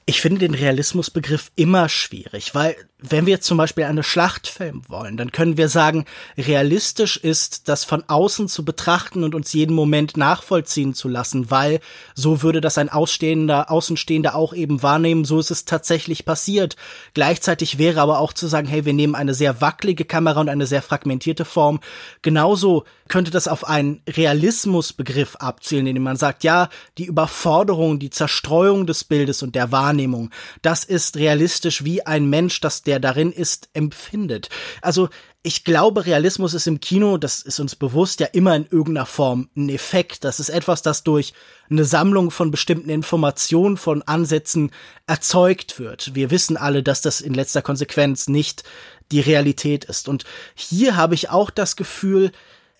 [0.05, 2.75] Ich finde den Realismusbegriff immer schwierig, weil
[3.09, 6.05] wenn wir zum Beispiel eine Schlacht filmen wollen, dann können wir sagen,
[6.37, 11.81] realistisch ist, das von außen zu betrachten und uns jeden Moment nachvollziehen zu lassen, weil
[12.15, 16.77] so würde das ein Ausstehender, Außenstehender auch eben wahrnehmen, so ist es tatsächlich passiert.
[17.13, 20.65] Gleichzeitig wäre aber auch zu sagen, hey, wir nehmen eine sehr wackelige Kamera und eine
[20.65, 21.81] sehr fragmentierte Form.
[22.21, 28.87] Genauso könnte das auf einen Realismusbegriff abzielen, indem man sagt, ja, die Überforderung, die Zerstreuung
[28.87, 30.29] des Bildes und der Wahrnehmung,
[30.61, 34.49] das ist realistisch wie ein Mensch, das der darin ist, empfindet.
[34.81, 35.09] Also
[35.41, 39.49] ich glaube, Realismus ist im Kino, das ist uns bewusst, ja immer in irgendeiner Form
[39.57, 40.23] ein Effekt.
[40.23, 41.33] Das ist etwas, das durch
[41.69, 44.71] eine Sammlung von bestimmten Informationen, von Ansätzen
[45.05, 46.15] erzeugt wird.
[46.15, 48.63] Wir wissen alle, dass das in letzter Konsequenz nicht
[49.11, 50.07] die Realität ist.
[50.07, 50.23] Und
[50.55, 52.31] hier habe ich auch das Gefühl,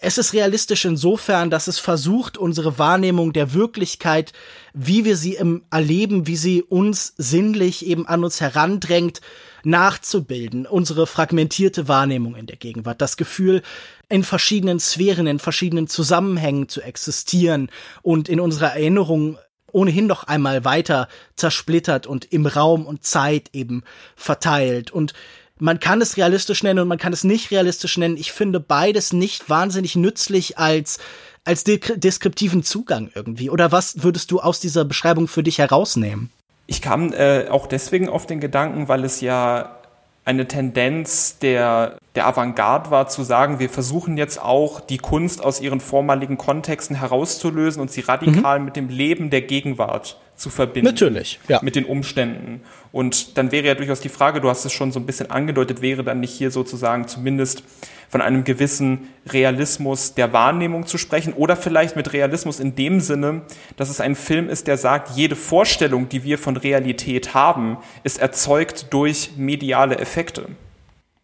[0.06, 4.34] es ist realistisch insofern, dass es versucht, unsere Wahrnehmung der Wirklichkeit,
[4.74, 9.22] wie wir sie im Erleben, wie sie uns sinnlich eben an uns herandrängt,
[9.66, 10.66] nachzubilden.
[10.66, 13.02] Unsere fragmentierte Wahrnehmung in der Gegenwart.
[13.02, 13.62] Das Gefühl,
[14.10, 17.70] in verschiedenen Sphären, in verschiedenen Zusammenhängen zu existieren
[18.02, 19.38] und in unserer Erinnerung
[19.72, 23.84] ohnehin noch einmal weiter zersplittert und im Raum und Zeit eben
[24.16, 24.92] verteilt.
[24.92, 25.14] Und
[25.60, 28.18] man kann es realistisch nennen und man kann es nicht realistisch nennen.
[28.18, 31.00] Ich finde beides nicht wahnsinnig nützlich als
[31.46, 33.50] als deskriptiven Zugang irgendwie.
[33.50, 36.32] Oder was würdest du aus dieser Beschreibung für dich herausnehmen?
[36.66, 39.78] Ich kam äh, auch deswegen auf den Gedanken, weil es ja
[40.26, 45.60] eine Tendenz der der Avantgarde war, zu sagen, wir versuchen jetzt auch die Kunst aus
[45.60, 48.66] ihren vormaligen Kontexten herauszulösen und sie radikal mhm.
[48.66, 50.90] mit dem Leben der Gegenwart zu verbinden.
[50.90, 51.60] Natürlich, ja.
[51.62, 52.62] Mit den Umständen.
[52.92, 55.82] Und dann wäre ja durchaus die Frage, du hast es schon so ein bisschen angedeutet,
[55.82, 57.64] wäre dann nicht hier sozusagen zumindest
[58.10, 63.42] von einem gewissen Realismus der Wahrnehmung zu sprechen oder vielleicht mit Realismus in dem Sinne,
[63.76, 68.20] dass es ein Film ist, der sagt, jede Vorstellung, die wir von Realität haben, ist
[68.20, 70.50] erzeugt durch mediale Effekte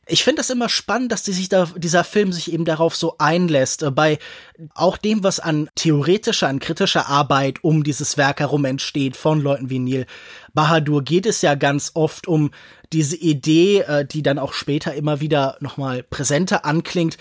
[0.09, 3.15] ich finde das immer spannend, dass die sich da, dieser Film sich eben darauf so
[3.17, 4.19] einlässt, äh, bei
[4.73, 9.69] auch dem, was an theoretischer, an kritischer Arbeit um dieses Werk herum entsteht von Leuten
[9.69, 10.05] wie Neil
[10.53, 12.51] Bahadur, geht es ja ganz oft um
[12.91, 17.17] diese Idee, äh, die dann auch später immer wieder nochmal präsenter anklingt,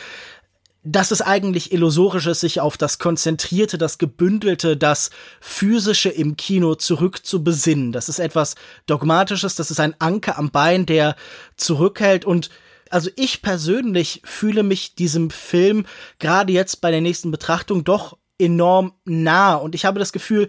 [0.84, 6.76] dass es eigentlich illusorisch ist, sich auf das Konzentrierte, das Gebündelte, das Physische im Kino
[6.76, 7.92] zurück zu besinnen.
[7.92, 8.54] Das ist etwas
[8.86, 11.16] Dogmatisches, das ist ein Anker am Bein, der
[11.56, 12.48] zurückhält und
[12.90, 15.86] also ich persönlich fühle mich diesem Film
[16.18, 19.54] gerade jetzt bei der nächsten Betrachtung doch enorm nah.
[19.54, 20.48] Und ich habe das Gefühl,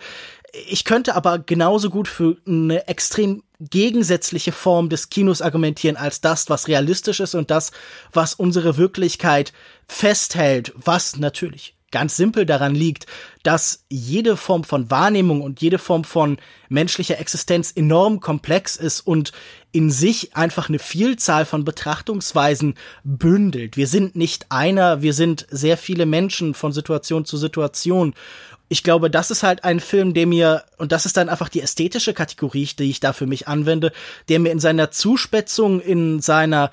[0.67, 6.49] ich könnte aber genauso gut für eine extrem gegensätzliche Form des Kinos argumentieren als das,
[6.49, 7.71] was realistisch ist und das,
[8.11, 9.53] was unsere Wirklichkeit
[9.87, 13.05] festhält, was natürlich ganz simpel daran liegt,
[13.43, 19.31] dass jede Form von Wahrnehmung und jede Form von menschlicher Existenz enorm komplex ist und
[19.71, 23.77] in sich einfach eine Vielzahl von Betrachtungsweisen bündelt.
[23.77, 28.13] Wir sind nicht einer, wir sind sehr viele Menschen von Situation zu Situation.
[28.67, 31.61] Ich glaube, das ist halt ein Film, der mir, und das ist dann einfach die
[31.61, 33.91] ästhetische Kategorie, die ich da für mich anwende,
[34.27, 36.71] der mir in seiner Zuspitzung, in seiner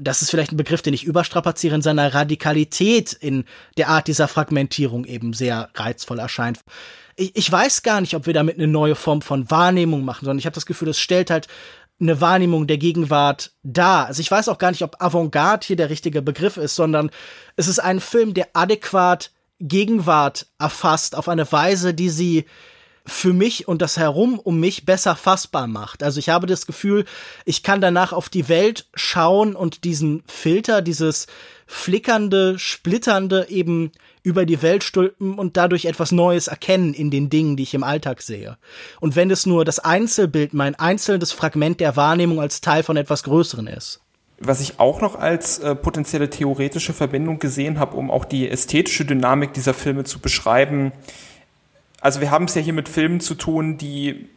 [0.00, 3.44] das ist vielleicht ein Begriff, den ich überstrapaziere, in seiner Radikalität in
[3.76, 6.60] der Art dieser Fragmentierung eben sehr reizvoll erscheint.
[7.16, 10.38] Ich, ich weiß gar nicht, ob wir damit eine neue Form von Wahrnehmung machen, sondern
[10.38, 11.48] ich habe das Gefühl, es stellt halt
[12.00, 14.06] eine Wahrnehmung der Gegenwart dar.
[14.06, 17.10] Also ich weiß auch gar nicht, ob Avantgarde hier der richtige Begriff ist, sondern
[17.56, 22.44] es ist ein Film, der adäquat Gegenwart erfasst auf eine Weise, die sie
[23.08, 26.02] für mich und das Herum um mich besser fassbar macht.
[26.02, 27.04] Also ich habe das Gefühl,
[27.44, 31.26] ich kann danach auf die Welt schauen und diesen Filter, dieses
[31.66, 33.92] flickernde, splitternde eben
[34.22, 37.82] über die Welt stülpen und dadurch etwas Neues erkennen in den Dingen, die ich im
[37.82, 38.58] Alltag sehe.
[39.00, 43.22] Und wenn es nur das Einzelbild, mein einzelnes Fragment der Wahrnehmung als Teil von etwas
[43.22, 44.00] Größeren ist.
[44.40, 49.04] Was ich auch noch als äh, potenzielle theoretische Verbindung gesehen habe, um auch die ästhetische
[49.04, 50.92] Dynamik dieser Filme zu beschreiben,
[52.00, 54.28] also wir haben es ja hier mit Filmen zu tun, die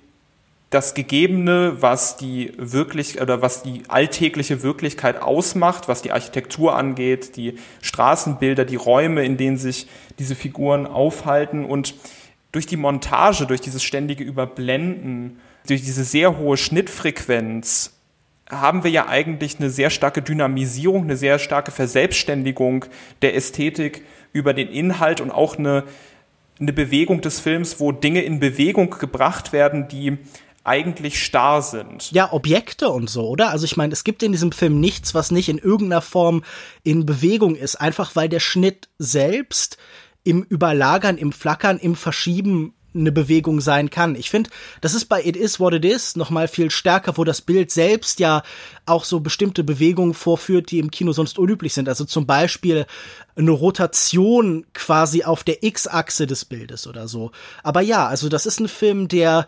[0.71, 7.35] das Gegebene, was die wirklich oder was die alltägliche Wirklichkeit ausmacht, was die Architektur angeht,
[7.35, 11.65] die Straßenbilder, die Räume, in denen sich diese Figuren aufhalten.
[11.65, 11.93] Und
[12.53, 17.91] durch die Montage, durch dieses ständige Überblenden, durch diese sehr hohe Schnittfrequenz
[18.49, 22.85] haben wir ja eigentlich eine sehr starke Dynamisierung, eine sehr starke Verselbstständigung
[23.21, 25.83] der Ästhetik über den Inhalt und auch eine
[26.61, 30.17] eine Bewegung des Films, wo Dinge in Bewegung gebracht werden, die
[30.63, 32.11] eigentlich starr sind.
[32.11, 33.49] Ja, Objekte und so, oder?
[33.49, 36.43] Also ich meine, es gibt in diesem Film nichts, was nicht in irgendeiner Form
[36.83, 39.77] in Bewegung ist, einfach weil der Schnitt selbst
[40.23, 44.15] im Überlagern, im Flackern, im Verschieben eine Bewegung sein kann.
[44.15, 44.49] Ich finde,
[44.81, 47.71] das ist bei It Is What It Is noch mal viel stärker, wo das Bild
[47.71, 48.43] selbst ja
[48.85, 51.87] auch so bestimmte Bewegungen vorführt, die im Kino sonst unüblich sind.
[51.87, 52.85] Also zum Beispiel
[53.35, 57.31] eine Rotation quasi auf der X-Achse des Bildes oder so.
[57.63, 59.47] Aber ja, also das ist ein Film, der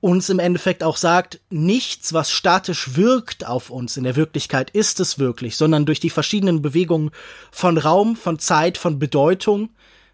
[0.00, 4.98] uns im Endeffekt auch sagt, nichts, was statisch wirkt auf uns in der Wirklichkeit, ist
[4.98, 7.12] es wirklich, sondern durch die verschiedenen Bewegungen
[7.52, 9.70] von Raum, von Zeit, von Bedeutung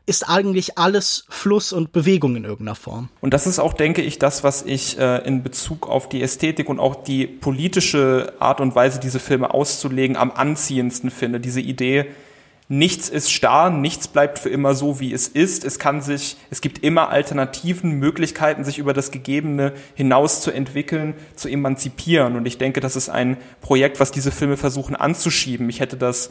[0.08, 3.10] ist eigentlich alles Fluss und Bewegung in irgendeiner Form.
[3.20, 6.68] Und das ist auch, denke ich, das, was ich äh, in Bezug auf die Ästhetik
[6.68, 11.40] und auch die politische Art und Weise, diese Filme auszulegen, am anziehendsten finde.
[11.40, 12.06] Diese Idee,
[12.68, 15.64] nichts ist starr, nichts bleibt für immer so, wie es ist.
[15.64, 21.14] Es kann sich, es gibt immer Alternativen, Möglichkeiten, sich über das Gegebene hinaus zu entwickeln,
[21.34, 22.36] zu emanzipieren.
[22.36, 25.68] Und ich denke, das ist ein Projekt, was diese Filme versuchen anzuschieben.
[25.68, 26.30] Ich hätte das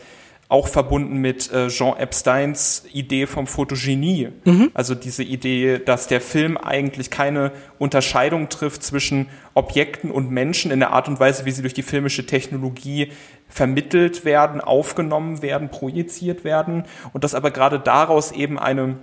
[0.50, 4.30] auch verbunden mit äh, Jean Epsteins Idee vom Fotogenie.
[4.46, 4.72] Mhm.
[4.74, 10.80] Also diese Idee, dass der Film eigentlich keine Unterscheidung trifft zwischen Objekten und Menschen in
[10.80, 13.12] der Art und Weise, wie sie durch die filmische Technologie
[13.50, 18.96] vermittelt werden, aufgenommen werden, projiziert werden und dass aber gerade daraus eben eine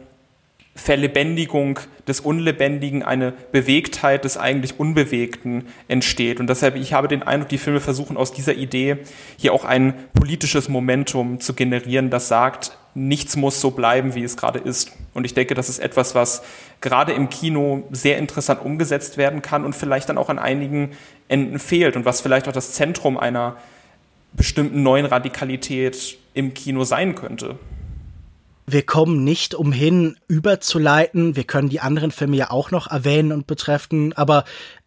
[0.74, 6.40] Verlebendigung des Unlebendigen, eine Bewegtheit des eigentlich Unbewegten entsteht.
[6.40, 8.98] Und deshalb, ich habe den Eindruck, die Filme versuchen aus dieser Idee
[9.36, 14.36] hier auch ein politisches Momentum zu generieren, das sagt, nichts muss so bleiben, wie es
[14.36, 14.92] gerade ist.
[15.14, 16.42] Und ich denke, das ist etwas, was
[16.80, 20.90] gerade im Kino sehr interessant umgesetzt werden kann und vielleicht dann auch an einigen
[21.28, 23.56] Enden fehlt und was vielleicht auch das Zentrum einer
[24.32, 27.58] bestimmten neuen Radikalität im Kino sein könnte.
[28.66, 31.36] Wir kommen nicht umhin, überzuleiten.
[31.36, 34.44] Wir können die anderen Filme ja auch noch erwähnen und betreffen, aber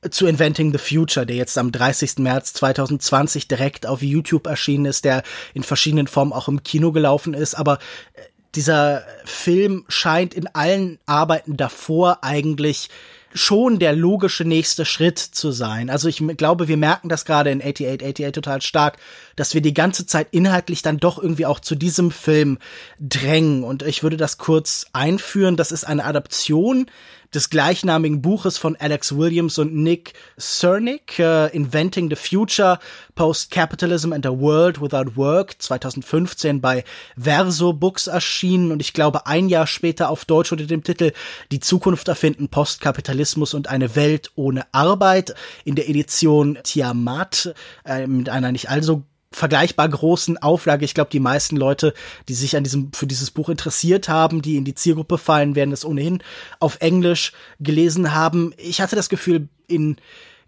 [0.09, 2.17] zu Inventing the Future, der jetzt am 30.
[2.17, 5.21] März 2020 direkt auf YouTube erschienen ist, der
[5.53, 7.77] in verschiedenen Formen auch im Kino gelaufen ist, aber
[8.13, 8.21] äh,
[8.55, 12.89] dieser Film scheint in allen Arbeiten davor eigentlich
[13.37, 15.89] schon der logische nächste Schritt zu sein.
[15.89, 18.97] Also ich glaube, wir merken das gerade in 88, 88 total stark,
[19.35, 22.57] dass wir die ganze Zeit inhaltlich dann doch irgendwie auch zu diesem Film
[22.99, 23.63] drängen.
[23.63, 25.55] Und ich würde das kurz einführen.
[25.55, 26.87] Das ist eine Adaption
[27.33, 32.79] des gleichnamigen Buches von Alex Williams und Nick Cernick, uh, Inventing the Future,
[33.15, 36.83] Post-Capitalism and a World Without Work, 2015 bei
[37.17, 41.11] Verso Books erschienen und ich glaube ein Jahr später auf Deutsch unter dem Titel
[41.51, 47.53] Die Zukunft erfinden, Postkapitalismus und eine Welt ohne Arbeit in der Edition Tiamat
[47.85, 49.03] äh, mit einer nicht allzu
[49.37, 50.83] vergleichbar großen Auflage.
[50.83, 51.93] Ich glaube, die meisten Leute,
[52.27, 55.71] die sich an diesem, für dieses Buch interessiert haben, die in die Zielgruppe fallen, werden
[55.71, 56.23] es ohnehin
[56.59, 58.53] auf Englisch gelesen haben.
[58.57, 59.97] Ich hatte das Gefühl, in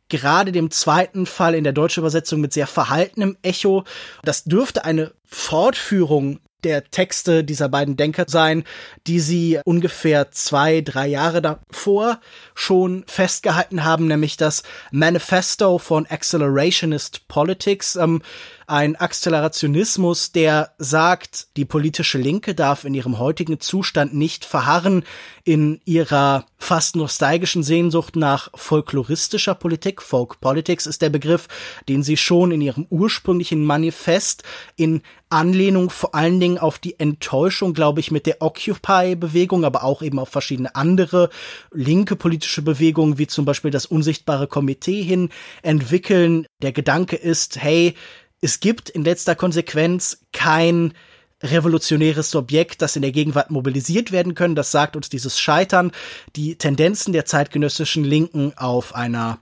[0.10, 3.84] gerade dem zweiten Fall in der deutschen Übersetzung mit sehr verhaltenem Echo.
[4.24, 8.64] Das dürfte eine Fortführung der Texte dieser beiden Denker sein,
[9.08, 12.20] die sie ungefähr zwei, drei Jahre davor
[12.54, 18.22] schon festgehalten haben, nämlich das Manifesto von Accelerationist Politics, ähm,
[18.70, 25.04] ein Akzelerationismus, der sagt, die politische Linke darf in ihrem heutigen Zustand nicht verharren
[25.44, 30.04] in ihrer fast nostalgischen Sehnsucht nach folkloristischer Politik.
[30.04, 31.48] Folk Politics ist der Begriff,
[31.88, 34.44] den sie schon in ihrem ursprünglichen Manifest
[34.76, 40.04] in Anlehnung vor allen Dingen auf die Enttäuschung, glaube ich, mit der Occupy-Bewegung, aber auch
[40.04, 41.32] eben auf verschiedene andere
[41.72, 45.30] linke politische Bewegungen, wie zum Beispiel das Unsichtbare Komitee hin
[45.64, 46.46] entwickeln.
[46.62, 47.96] Der Gedanke ist, hey,
[48.42, 50.94] es gibt in letzter Konsequenz kein
[51.42, 54.56] revolutionäres Subjekt, das in der Gegenwart mobilisiert werden können.
[54.56, 55.92] Das sagt uns dieses Scheitern.
[56.36, 59.40] Die Tendenzen der zeitgenössischen Linken auf einer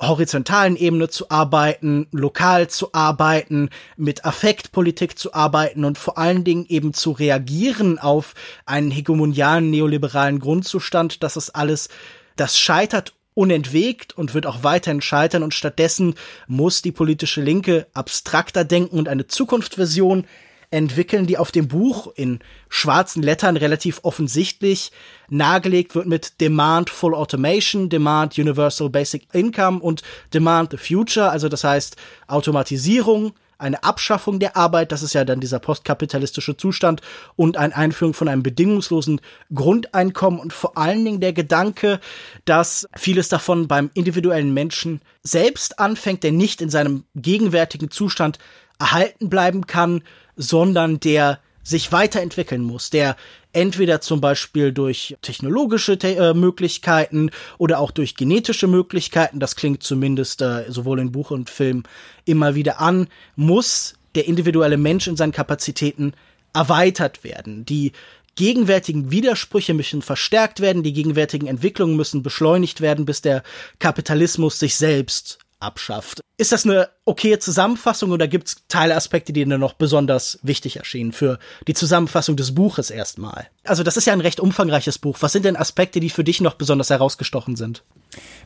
[0.00, 6.66] horizontalen Ebene zu arbeiten, lokal zu arbeiten, mit Affektpolitik zu arbeiten und vor allen Dingen
[6.68, 8.34] eben zu reagieren auf
[8.66, 11.88] einen hegemonialen neoliberalen Grundzustand, das ist alles,
[12.34, 15.42] das scheitert unentwegt und wird auch weiterhin scheitern.
[15.42, 16.14] Und stattdessen
[16.46, 20.26] muss die politische Linke abstrakter denken und eine Zukunftsvision
[20.72, 24.90] entwickeln, die auf dem Buch in schwarzen Lettern relativ offensichtlich
[25.28, 30.02] nahegelegt wird mit Demand Full Automation, Demand Universal Basic Income und
[30.32, 35.40] Demand the Future, also das heißt Automatisierung, eine Abschaffung der Arbeit, das ist ja dann
[35.40, 37.00] dieser postkapitalistische Zustand,
[37.36, 39.20] und eine Einführung von einem bedingungslosen
[39.54, 42.00] Grundeinkommen und vor allen Dingen der Gedanke,
[42.44, 48.38] dass vieles davon beim individuellen Menschen selbst anfängt, der nicht in seinem gegenwärtigen Zustand
[48.78, 50.02] erhalten bleiben kann,
[50.36, 53.16] sondern der sich weiterentwickeln muss, der
[53.52, 59.82] entweder zum Beispiel durch technologische Te äh, Möglichkeiten oder auch durch genetische Möglichkeiten, das klingt
[59.82, 61.82] zumindest äh, sowohl in Buch und Film
[62.24, 66.12] immer wieder an, muss der individuelle Mensch in seinen Kapazitäten
[66.52, 67.64] erweitert werden.
[67.64, 67.92] Die
[68.34, 73.42] gegenwärtigen Widersprüche müssen verstärkt werden, die gegenwärtigen Entwicklungen müssen beschleunigt werden, bis der
[73.78, 76.20] Kapitalismus sich selbst abschafft.
[76.38, 81.12] Ist das eine okaye Zusammenfassung oder gibt es Teilaspekte, die dir noch besonders wichtig erschienen
[81.12, 81.38] für
[81.68, 83.46] die Zusammenfassung des Buches erstmal?
[83.64, 85.18] Also das ist ja ein recht umfangreiches Buch.
[85.20, 87.84] Was sind denn Aspekte, die für dich noch besonders herausgestochen sind?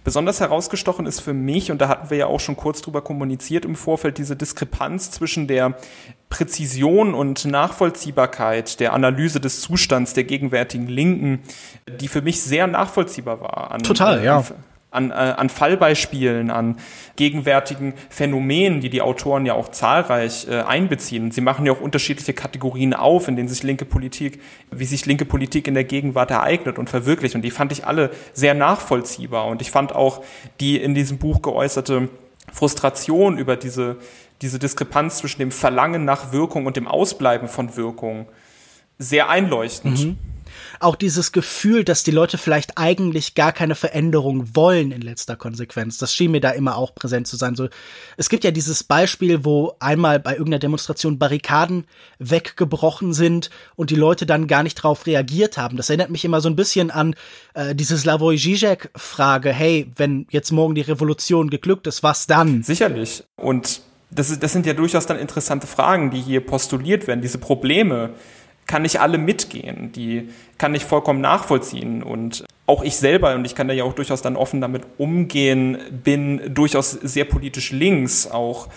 [0.04, 3.64] Besonders herausgestochen ist für mich, und da hatten wir ja auch schon kurz drüber kommuniziert
[3.64, 5.76] im Vorfeld, diese Diskrepanz zwischen der
[6.28, 11.40] Präzision und Nachvollziehbarkeit der Analyse des Zustands der gegenwärtigen Linken,
[11.88, 13.70] die für mich sehr nachvollziehbar war.
[13.70, 14.38] An, Total, ja.
[14.38, 14.44] An,
[14.96, 16.76] an, äh, an Fallbeispielen, an
[17.16, 21.30] gegenwärtigen Phänomenen, die die Autoren ja auch zahlreich äh, einbeziehen.
[21.30, 24.40] Sie machen ja auch unterschiedliche Kategorien auf, in denen sich linke Politik,
[24.70, 27.34] wie sich linke Politik in der Gegenwart ereignet und verwirklicht.
[27.34, 29.46] Und die fand ich alle sehr nachvollziehbar.
[29.46, 30.24] Und ich fand auch
[30.60, 32.08] die in diesem Buch geäußerte
[32.52, 33.96] Frustration über diese,
[34.42, 38.26] diese Diskrepanz zwischen dem Verlangen nach Wirkung und dem Ausbleiben von Wirkung
[38.98, 40.06] sehr einleuchtend.
[40.06, 40.18] Mhm
[40.80, 45.98] auch dieses Gefühl, dass die Leute vielleicht eigentlich gar keine Veränderung wollen in letzter Konsequenz.
[45.98, 47.54] Das schien mir da immer auch präsent zu sein.
[47.54, 47.68] So,
[48.16, 51.86] es gibt ja dieses Beispiel, wo einmal bei irgendeiner Demonstration Barrikaden
[52.18, 55.76] weggebrochen sind und die Leute dann gar nicht drauf reagiert haben.
[55.76, 57.14] Das erinnert mich immer so ein bisschen an
[57.54, 62.62] äh, diese Slavoj Žižek Frage, hey, wenn jetzt morgen die Revolution geglückt ist, was dann?
[62.62, 63.24] Sicherlich.
[63.36, 67.38] Und das, ist, das sind ja durchaus dann interessante Fragen, die hier postuliert werden, diese
[67.38, 68.10] Probleme
[68.66, 70.28] kann nicht alle mitgehen, die
[70.58, 72.02] kann ich vollkommen nachvollziehen.
[72.02, 75.78] Und auch ich selber, und ich kann da ja auch durchaus dann offen damit umgehen,
[75.90, 78.68] bin durchaus sehr politisch links, auch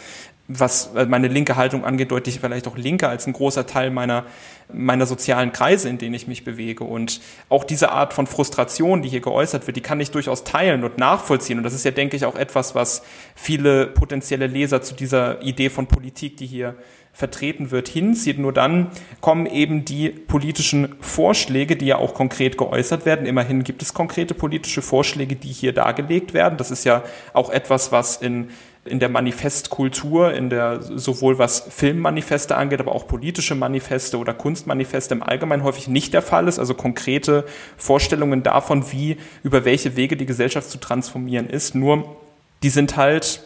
[0.48, 4.26] was äh, meine linke Haltung angeht, deutlich vielleicht auch linker als ein großer Teil meiner,
[4.72, 6.84] meiner sozialen Kreise, in denen ich mich bewege.
[6.84, 10.84] Und auch diese Art von Frustration, die hier geäußert wird, die kann ich durchaus teilen
[10.84, 11.58] und nachvollziehen.
[11.58, 13.04] Und das ist ja, denke ich, auch etwas, was
[13.36, 16.76] viele potenzielle Leser zu dieser Idee von Politik, die hier
[17.12, 18.40] vertreten wird, hinzieht.
[18.40, 23.26] Nur dann kommen eben die politischen Vorschläge, die ja auch konkret geäußert werden.
[23.26, 26.58] Immerhin gibt es konkrete politische Vorschläge, die hier dargelegt werden.
[26.58, 27.04] Das ist ja
[27.34, 28.50] auch etwas, was in
[28.86, 35.14] in der Manifestkultur, in der sowohl was Filmmanifeste angeht, aber auch politische Manifeste oder Kunstmanifeste
[35.14, 36.60] im Allgemeinen häufig nicht der Fall ist.
[36.60, 37.46] Also konkrete
[37.78, 41.76] Vorstellungen davon, wie über welche Wege die Gesellschaft zu transformieren ist.
[41.76, 42.16] Nur
[42.64, 43.44] die sind halt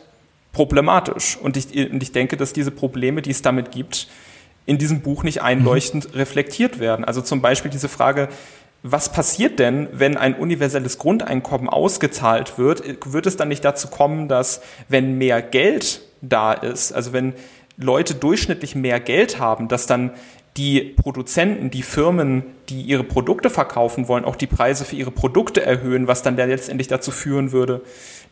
[0.51, 1.37] problematisch.
[1.37, 4.07] Und ich, und ich denke, dass diese Probleme, die es damit gibt,
[4.65, 6.17] in diesem Buch nicht einleuchtend mhm.
[6.19, 7.03] reflektiert werden.
[7.03, 8.29] Also zum Beispiel diese Frage,
[8.83, 12.83] was passiert denn, wenn ein universelles Grundeinkommen ausgezahlt wird?
[13.05, 17.33] Wird es dann nicht dazu kommen, dass wenn mehr Geld da ist, also wenn
[17.77, 20.11] Leute durchschnittlich mehr Geld haben, dass dann
[20.57, 25.65] die Produzenten, die Firmen, die ihre Produkte verkaufen wollen, auch die Preise für ihre Produkte
[25.65, 27.81] erhöhen, was dann letztendlich dazu führen würde,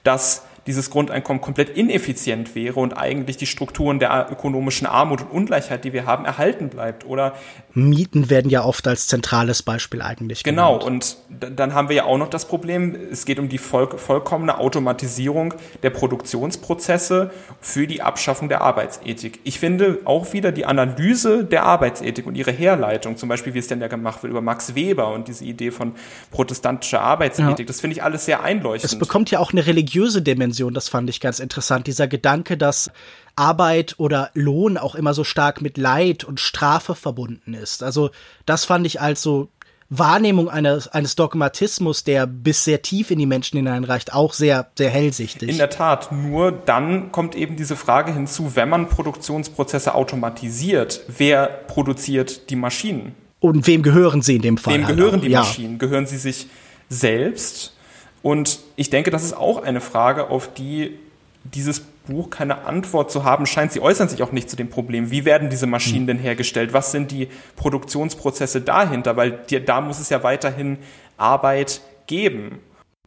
[0.04, 5.84] dass dieses Grundeinkommen komplett ineffizient wäre und eigentlich die Strukturen der ökonomischen Armut und Ungleichheit,
[5.84, 7.05] die wir haben, erhalten bleibt.
[7.05, 7.34] Oder
[7.74, 10.43] Mieten werden ja oft als zentrales Beispiel eigentlich.
[10.43, 11.18] Genau, genannt.
[11.30, 14.59] und dann haben wir ja auch noch das Problem, es geht um die voll, vollkommene
[14.59, 19.39] Automatisierung der Produktionsprozesse für die Abschaffung der Arbeitsethik.
[19.43, 23.68] Ich finde auch wieder die Analyse der Arbeitsethik und ihre Herleitung, zum Beispiel wie es
[23.68, 25.93] denn ja gemacht wird über Max Weber und diese Idee von
[26.30, 27.66] protestantischer Arbeitsethik, ja.
[27.66, 28.91] das finde ich alles sehr einleuchtend.
[28.91, 31.88] Es bekommt ja auch eine religiöse Dimension Dimension, das fand ich ganz interessant.
[31.88, 32.91] Dieser Gedanke, dass
[33.36, 37.82] Arbeit oder Lohn auch immer so stark mit Leid und Strafe verbunden ist.
[37.84, 38.12] Also
[38.45, 39.49] das fand ich als so
[39.89, 44.89] Wahrnehmung eines, eines Dogmatismus, der bis sehr tief in die Menschen hineinreicht, auch sehr, sehr
[44.89, 45.49] hellsichtig.
[45.49, 51.47] In der Tat, nur dann kommt eben diese Frage hinzu, wenn man Produktionsprozesse automatisiert, wer
[51.47, 53.16] produziert die Maschinen?
[53.39, 54.76] Und wem gehören sie in dem Fall?
[54.76, 55.74] Wem halt gehören die Maschinen?
[55.74, 55.80] Ja.
[55.80, 56.47] Gehören sie sich
[56.88, 57.74] selbst?
[58.22, 60.97] Und ich denke, das ist auch eine Frage, auf die
[61.43, 63.72] dieses Buch keine Antwort zu haben scheint.
[63.72, 65.11] Sie äußern sich auch nicht zu dem Problem.
[65.11, 66.07] Wie werden diese Maschinen hm.
[66.07, 66.74] denn hergestellt?
[66.74, 69.17] Was sind die Produktionsprozesse dahinter?
[69.17, 70.78] Weil da muss es ja weiterhin
[71.17, 72.59] Arbeit geben.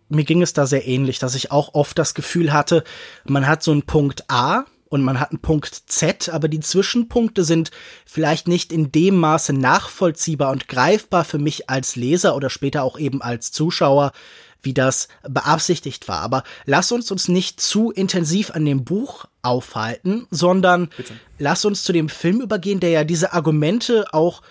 [0.08, 2.84] Mir ging es da sehr ähnlich, dass ich auch oft das Gefühl hatte,
[3.24, 7.42] man hat so einen Punkt A, und man hat einen Punkt Z, aber die Zwischenpunkte
[7.42, 7.72] sind
[8.06, 12.96] vielleicht nicht in dem Maße nachvollziehbar und greifbar für mich als Leser oder später auch
[12.96, 14.12] eben als Zuschauer,
[14.64, 16.20] wie das beabsichtigt war.
[16.20, 21.14] Aber lass uns uns nicht zu intensiv an dem Buch aufhalten, sondern Bitte.
[21.38, 24.42] lass uns zu dem Film übergehen, der ja diese Argumente auch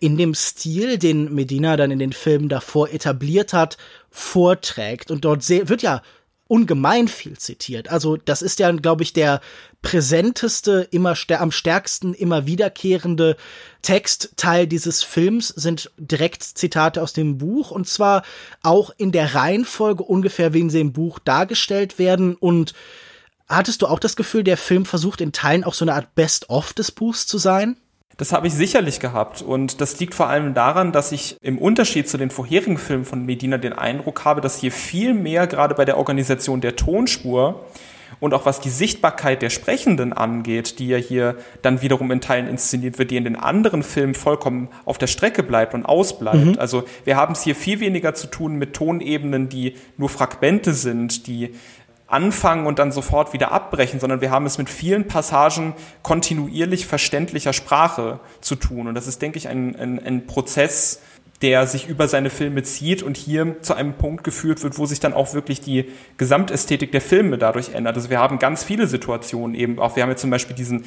[0.00, 3.78] in dem Stil, den Medina dann in den Filmen davor etabliert hat,
[4.10, 5.10] vorträgt.
[5.10, 6.02] Und dort wird ja
[6.46, 7.88] ungemein viel zitiert.
[7.88, 9.40] Also das ist ja, glaube ich, der
[9.82, 13.36] präsenteste, immer stär am stärksten, immer wiederkehrende
[13.82, 18.22] Textteil dieses Films sind direkt Zitate aus dem Buch und zwar
[18.62, 22.74] auch in der Reihenfolge ungefähr, wie sie im Buch dargestellt werden und
[23.46, 26.72] Hattest du auch das Gefühl, der Film versucht in Teilen auch so eine Art Best-of
[26.72, 27.76] des Buchs zu sein?
[28.16, 32.08] Das habe ich sicherlich gehabt und das liegt vor allem daran, dass ich im Unterschied
[32.08, 35.84] zu den vorherigen Filmen von Medina den Eindruck habe, dass hier viel mehr gerade bei
[35.84, 37.64] der Organisation der Tonspur
[38.20, 42.48] und auch was die Sichtbarkeit der Sprechenden angeht, die ja hier dann wiederum in Teilen
[42.48, 46.36] inszeniert wird, die in den anderen Filmen vollkommen auf der Strecke bleibt und ausbleibt.
[46.36, 46.56] Mhm.
[46.58, 51.26] Also wir haben es hier viel weniger zu tun mit Tonebenen, die nur Fragmente sind,
[51.26, 51.50] die
[52.14, 57.52] anfangen und dann sofort wieder abbrechen, sondern wir haben es mit vielen Passagen kontinuierlich verständlicher
[57.52, 58.86] Sprache zu tun.
[58.86, 61.00] Und das ist, denke ich, ein, ein, ein Prozess,
[61.42, 65.00] der sich über seine Filme zieht und hier zu einem Punkt geführt wird, wo sich
[65.00, 67.96] dann auch wirklich die Gesamtästhetik der Filme dadurch ändert.
[67.96, 69.96] Also wir haben ganz viele Situationen eben auch.
[69.96, 70.84] Wir haben jetzt zum Beispiel diesen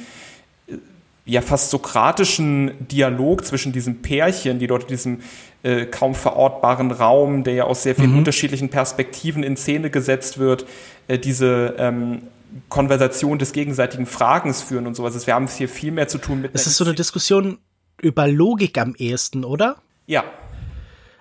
[1.28, 5.20] ja fast sokratischen Dialog zwischen diesen Pärchen, die dort in diesem
[5.62, 8.18] äh, kaum verortbaren Raum, der ja aus sehr vielen mhm.
[8.18, 10.64] unterschiedlichen Perspektiven in Szene gesetzt wird,
[11.08, 12.22] äh, diese ähm,
[12.68, 15.26] Konversation des gegenseitigen Fragens führen und sowas.
[15.26, 16.52] Wir haben es hier viel mehr zu tun mit.
[16.54, 17.58] Es ist so eine Diskussion
[18.00, 19.76] über Logik am ehesten, oder?
[20.06, 20.24] Ja.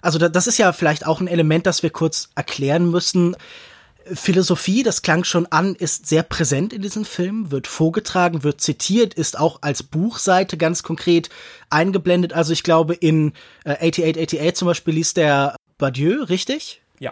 [0.01, 3.35] Also das ist ja vielleicht auch ein Element, das wir kurz erklären müssen.
[4.13, 9.13] Philosophie, das klang schon an, ist sehr präsent in diesem Film, wird vorgetragen, wird zitiert,
[9.13, 11.29] ist auch als Buchseite ganz konkret
[11.69, 12.31] eingeblendet.
[12.31, 13.33] Also ich glaube, in
[13.65, 16.81] äh, 8888 zum Beispiel liest der Badieu, richtig?
[16.99, 17.11] Ja.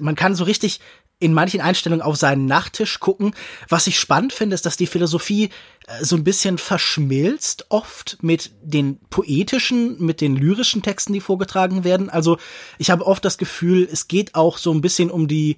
[0.00, 0.80] Man kann so richtig
[1.20, 3.34] in manchen Einstellungen auf seinen Nachttisch gucken.
[3.68, 5.50] Was ich spannend finde, ist, dass die Philosophie
[5.86, 11.84] äh, so ein bisschen verschmilzt, oft mit den poetischen, mit den lyrischen Texten, die vorgetragen
[11.84, 12.10] werden.
[12.10, 12.38] Also
[12.78, 15.56] ich habe oft das Gefühl, es geht auch so ein bisschen um die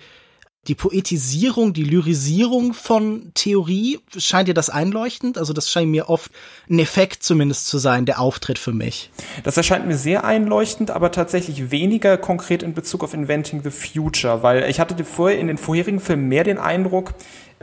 [0.69, 5.37] die Poetisierung, die Lyrisierung von Theorie, scheint dir das einleuchtend?
[5.37, 6.31] Also das scheint mir oft
[6.71, 9.11] ein Effekt zumindest zu sein, der Auftritt für mich.
[9.43, 14.45] Das erscheint mir sehr einleuchtend, aber tatsächlich weniger konkret in Bezug auf Inventing the Future,
[14.45, 17.15] weil ich hatte vorher in den vorherigen Filmen mehr den Eindruck,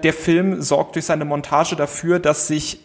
[0.04, 2.80] der Film sorgt durch seine Montage dafür, dass sich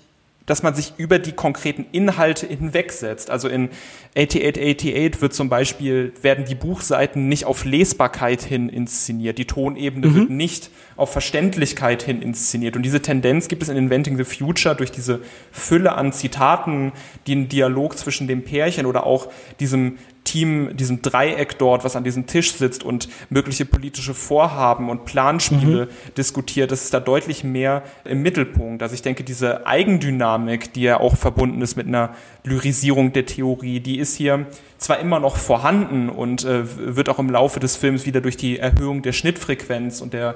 [0.47, 3.31] dass man sich über die konkreten Inhalte hinwegsetzt.
[3.31, 3.71] Also in
[4.17, 9.39] 8888 wird zum Beispiel, werden die Buchseiten nicht auf Lesbarkeit hin inszeniert.
[9.39, 10.15] Die Tonebene mhm.
[10.15, 12.77] wird nicht auf Verständlichkeit hin inszeniert.
[12.77, 15.21] Und diese Tendenz gibt es in Inventing the Future durch diese
[15.51, 16.93] Fülle an Zitaten,
[17.27, 19.29] den Dialog zwischen dem Pärchen oder auch
[19.61, 19.99] diesem
[20.35, 25.87] Team, diesem Dreieck dort, was an diesem Tisch sitzt und mögliche politische Vorhaben und Planspiele
[25.87, 26.15] mhm.
[26.17, 28.83] diskutiert, das ist da deutlich mehr im Mittelpunkt.
[28.83, 33.79] Also ich denke, diese Eigendynamik, die ja auch verbunden ist mit einer Lyrisierung der Theorie,
[33.79, 36.65] die ist hier zwar immer noch vorhanden und äh,
[36.97, 40.35] wird auch im Laufe des Films wieder durch die Erhöhung der Schnittfrequenz und der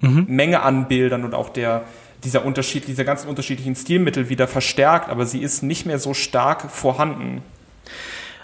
[0.00, 0.24] mhm.
[0.26, 1.84] Menge an Bildern und auch der
[2.24, 6.70] dieser Unterschied, dieser ganzen unterschiedlichen Stilmittel wieder verstärkt, aber sie ist nicht mehr so stark
[6.70, 7.42] vorhanden.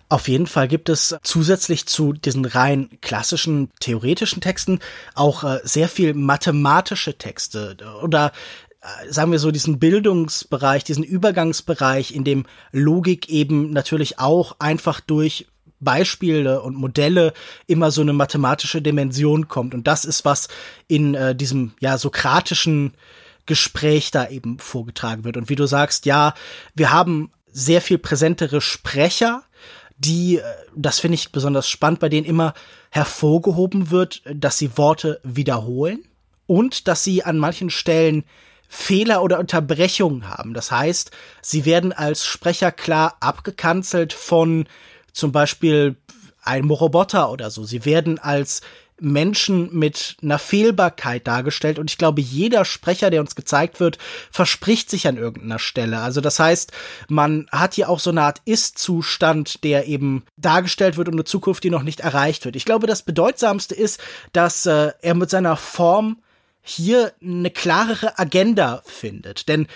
[0.09, 4.79] Auf jeden Fall gibt es zusätzlich zu diesen rein klassischen theoretischen Texten
[5.15, 8.33] auch äh, sehr viel mathematische Texte oder
[8.83, 15.01] äh, sagen wir so diesen Bildungsbereich, diesen Übergangsbereich, in dem Logik eben natürlich auch einfach
[15.01, 15.47] durch
[15.81, 17.33] Beispiele und Modelle
[17.67, 19.75] immer so eine mathematische Dimension kommt.
[19.75, 20.49] Und das ist, was
[20.87, 22.95] in äh, diesem ja sokratischen
[23.45, 25.37] Gespräch da eben vorgetragen wird.
[25.37, 26.35] Und wie du sagst, ja,
[26.75, 29.43] wir haben sehr viel präsentere Sprecher,
[29.99, 30.43] die, äh,
[30.75, 32.55] das finde ich besonders spannend, bei denen immer
[32.91, 36.05] hervorgehoben wird, dass sie Worte wiederholen
[36.47, 38.25] und dass sie an manchen Stellen
[38.69, 40.53] Fehler oder Unterbrechungen haben.
[40.53, 44.67] Das heißt, sie werden als Sprecher klar abgekanzelt von
[45.13, 45.97] zum Beispiel
[46.43, 47.65] einem Roboter oder so.
[47.65, 48.61] Sie werden als
[49.01, 53.99] Menschen mit einer Fehlbarkeit dargestellt und ich glaube, jeder Sprecher, der uns gezeigt wird,
[54.31, 55.99] verspricht sich an irgendeiner Stelle.
[56.01, 56.73] Also das heißt,
[57.09, 61.65] man hat hier auch so eine Art Ist-Zustand, der eben dargestellt wird und eine Zukunft,
[61.65, 62.57] die noch nicht erreicht wird.
[62.57, 64.01] Ich glaube, das Bedeutsamste ist,
[64.33, 66.23] dass äh, er mit seiner Form
[66.63, 69.69] hier eine klarere Agenda findet, denn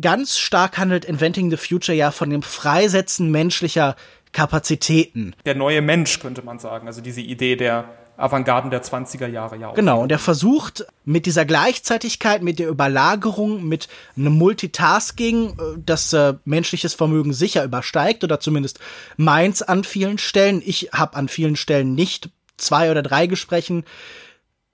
[0.00, 3.96] ganz stark handelt Inventing the Future ja von dem Freisetzen menschlicher
[4.32, 5.34] Kapazitäten.
[5.44, 6.86] Der neue Mensch, könnte man sagen.
[6.86, 7.88] Also diese Idee der
[8.20, 9.74] Avantgarden der 20er Jahre ja auch.
[9.74, 16.12] Genau, und er versucht mit dieser Gleichzeitigkeit, mit der Überlagerung, mit einem Multitasking, äh, das
[16.12, 18.80] äh, menschliches Vermögen sicher übersteigt oder zumindest
[19.16, 20.62] meins an vielen Stellen.
[20.64, 23.84] Ich habe an vielen Stellen nicht zwei oder drei Gesprächen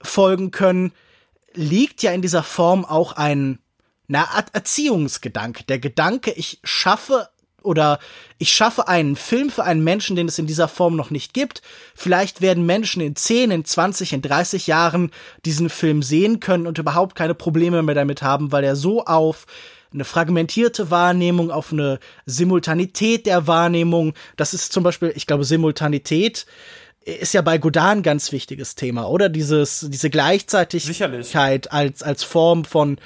[0.01, 0.91] folgen können.
[1.53, 3.59] Liegt ja in dieser Form auch ein
[4.07, 5.63] na, Erziehungsgedanke.
[5.63, 7.29] Der Gedanke, ich schaffe
[7.67, 7.99] oder
[8.39, 11.61] ich schaffe einen Film für einen Menschen, den es in dieser Form noch nicht gibt.
[11.93, 15.11] Vielleicht werden Menschen in 10, in 20, in 30 Jahren
[15.45, 19.45] diesen Film sehen können und überhaupt keine Probleme mehr damit haben, weil er so auf
[19.93, 24.13] eine fragmentierte Wahrnehmung, auf eine Simultanität der Wahrnehmung.
[24.35, 26.45] Das ist zum Beispiel, ich glaube, Simultanität
[27.07, 29.29] ist ja bei Godard ein ganz wichtiges Thema, oder?
[29.29, 31.71] Dieses, diese Gleichzeitigkeit Sicherlich.
[31.71, 32.97] als, als Form von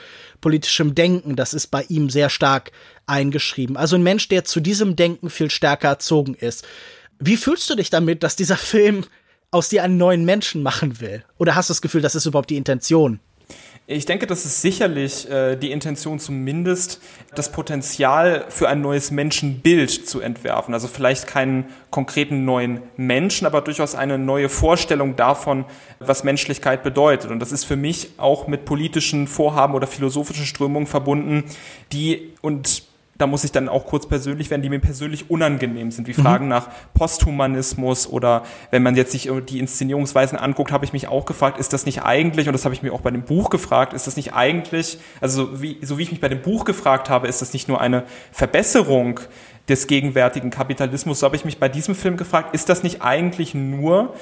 [0.42, 2.72] politischem Denken, das ist bei ihm sehr stark
[3.06, 3.78] eingeschrieben.
[3.78, 6.68] Also ein Mensch, der zu diesem Denken viel stärker erzogen ist.
[7.20, 9.06] Wie fühlst du dich damit, dass dieser Film
[9.52, 11.24] aus dir einen neuen Menschen machen will?
[11.38, 13.20] Oder hast du das Gefühl, das ist überhaupt die Intention?
[13.88, 17.02] Ich denke, das ist sicherlich äh, die Intention zumindest,
[17.36, 20.74] das Potenzial für ein neues Menschenbild zu entwerfen.
[20.74, 25.66] Also vielleicht keinen konkreten neuen Menschen, aber durchaus eine neue Vorstellung davon,
[26.00, 27.32] was Menschlichkeit bedeutet.
[27.32, 31.44] Und das ist für mich auch mit politischen Vorhaben oder philosophischen Strömungen verbunden,
[31.92, 32.84] die und
[33.22, 36.24] da muss ich dann auch kurz persönlich werden, die mir persönlich unangenehm sind, wie mhm.
[36.24, 41.26] Fragen nach Posthumanismus oder wenn man jetzt sich die Inszenierungsweisen anguckt, habe ich mich auch
[41.26, 43.94] gefragt, ist das nicht eigentlich, und das habe ich mir auch bei dem Buch gefragt,
[43.94, 47.10] ist das nicht eigentlich, also so wie, so wie ich mich bei dem Buch gefragt
[47.10, 49.20] habe, ist das nicht nur eine Verbesserung
[49.70, 53.54] des gegenwärtigen Kapitalismus, so habe ich mich bei diesem Film gefragt, ist das nicht eigentlich
[53.54, 54.16] nur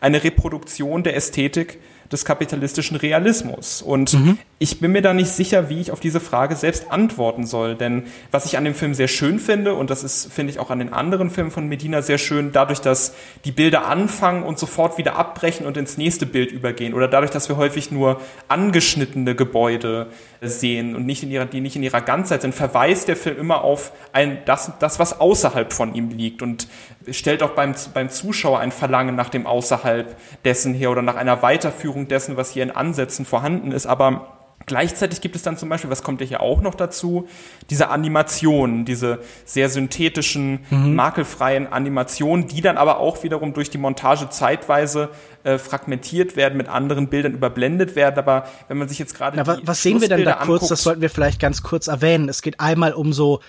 [0.00, 1.80] eine Reproduktion der Ästhetik
[2.12, 3.82] des kapitalistischen Realismus.
[3.82, 4.38] Und mhm.
[4.64, 7.74] Ich bin mir da nicht sicher, wie ich auf diese Frage selbst antworten soll.
[7.74, 10.70] Denn was ich an dem Film sehr schön finde, und das ist, finde ich, auch
[10.70, 14.96] an den anderen Filmen von Medina sehr schön, dadurch, dass die Bilder anfangen und sofort
[14.96, 16.94] wieder abbrechen und ins nächste Bild übergehen.
[16.94, 20.06] Oder dadurch, dass wir häufig nur angeschnittene Gebäude
[20.40, 23.64] sehen und nicht in ihrer, die nicht in ihrer Ganzheit sind, verweist der Film immer
[23.64, 26.68] auf ein, das, das, was außerhalb von ihm liegt und
[27.10, 31.42] stellt auch beim, beim Zuschauer ein Verlangen nach dem Außerhalb dessen her oder nach einer
[31.42, 33.84] Weiterführung dessen, was hier in Ansätzen vorhanden ist.
[33.84, 34.30] Aber
[34.66, 37.28] Gleichzeitig gibt es dann zum Beispiel, was kommt ja hier auch noch dazu,
[37.68, 40.94] diese Animationen, diese sehr synthetischen, mhm.
[40.94, 45.10] makelfreien Animationen, die dann aber auch wiederum durch die Montage zeitweise
[45.42, 48.18] äh, fragmentiert werden, mit anderen Bildern überblendet werden.
[48.18, 49.36] Aber wenn man sich jetzt gerade.
[49.64, 50.68] Was sehen wir denn da kurz?
[50.68, 52.30] Das sollten wir vielleicht ganz kurz erwähnen.
[52.30, 53.40] Es geht einmal um so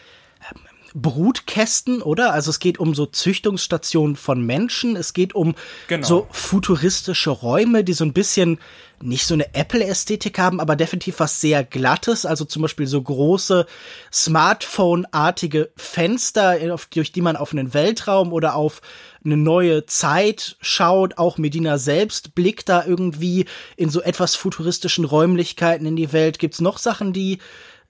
[0.96, 2.32] Brutkästen, oder?
[2.32, 5.54] Also es geht um so Züchtungsstationen von Menschen, es geht um
[5.88, 6.08] genau.
[6.08, 8.60] so futuristische Räume, die so ein bisschen
[9.02, 13.66] nicht so eine Apple-Ästhetik haben, aber definitiv was sehr Glattes, also zum Beispiel so große
[14.12, 16.58] Smartphone-artige Fenster,
[16.92, 18.82] durch die man auf einen Weltraum oder auf
[19.26, 21.18] eine neue Zeit schaut.
[21.18, 26.40] Auch Medina selbst blickt da irgendwie in so etwas futuristischen Räumlichkeiten in die Welt.
[26.40, 27.40] Gibt's noch Sachen, die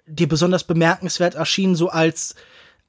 [0.08, 2.36] dir besonders bemerkenswert erschienen, so als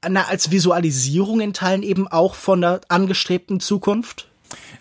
[0.07, 4.27] na, als Visualisierung in Teilen eben auch von der angestrebten Zukunft?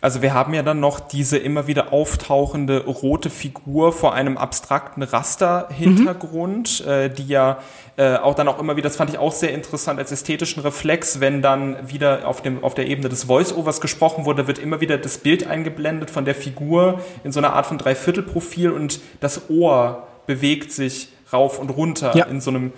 [0.01, 5.03] Also wir haben ja dann noch diese immer wieder auftauchende rote Figur vor einem abstrakten
[5.03, 6.91] Rasterhintergrund, mhm.
[6.91, 7.59] äh, die ja
[7.97, 11.19] äh, auch dann auch immer wieder, das fand ich auch sehr interessant als ästhetischen Reflex,
[11.21, 14.99] wenn dann wieder auf, dem, auf der Ebene des Voice-Overs gesprochen wurde, wird immer wieder
[14.99, 20.07] das Bild eingeblendet von der Figur in so einer Art von Dreiviertelprofil und das Ohr
[20.27, 22.27] bewegt sich rauf und runter ja.
[22.27, 22.73] in so einem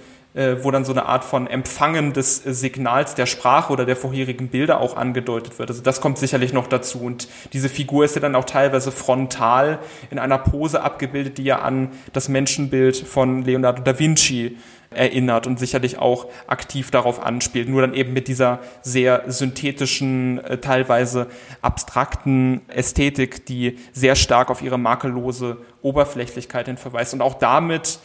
[0.63, 4.49] wo dann so eine Art von Empfangen des äh, Signals der Sprache oder der vorherigen
[4.49, 5.71] Bilder auch angedeutet wird.
[5.71, 7.01] Also das kommt sicherlich noch dazu.
[7.01, 9.79] Und diese Figur ist ja dann auch teilweise frontal
[10.11, 14.57] in einer Pose abgebildet, die ja an das Menschenbild von Leonardo da Vinci
[14.91, 17.69] erinnert und sicherlich auch aktiv darauf anspielt.
[17.69, 21.27] Nur dann eben mit dieser sehr synthetischen, äh, teilweise
[21.63, 27.99] abstrakten Ästhetik, die sehr stark auf ihre makellose Oberflächlichkeit hin verweist und auch damit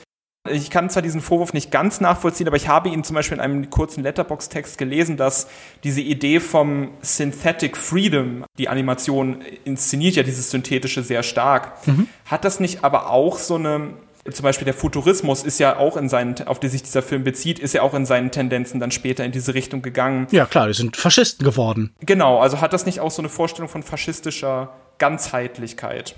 [0.49, 3.41] ich kann zwar diesen Vorwurf nicht ganz nachvollziehen, aber ich habe ihn zum Beispiel in
[3.41, 5.47] einem kurzen Letterbox-Text gelesen, dass
[5.83, 12.07] diese Idee vom Synthetic Freedom, die Animation inszeniert ja dieses Synthetische sehr stark, mhm.
[12.25, 13.93] hat das nicht aber auch so eine
[14.31, 17.59] zum Beispiel der Futurismus ist ja auch in seinen, auf die sich dieser Film bezieht,
[17.59, 20.27] ist ja auch in seinen Tendenzen dann später in diese Richtung gegangen.
[20.31, 21.93] Ja, klar, die sind Faschisten geworden.
[21.99, 26.15] Genau, also hat das nicht auch so eine Vorstellung von faschistischer Ganzheitlichkeit?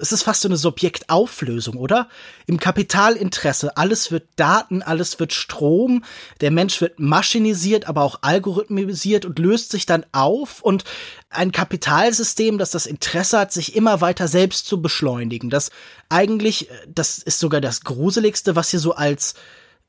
[0.00, 2.08] Es ist fast so eine Subjektauflösung, oder?
[2.46, 6.04] Im Kapitalinteresse, alles wird Daten, alles wird Strom,
[6.40, 10.84] der Mensch wird maschinisiert, aber auch algorithmisiert und löst sich dann auf und
[11.30, 15.50] ein Kapitalsystem, das das Interesse hat, sich immer weiter selbst zu beschleunigen.
[15.50, 15.70] Das
[16.08, 19.34] eigentlich, das ist sogar das Gruseligste, was hier so als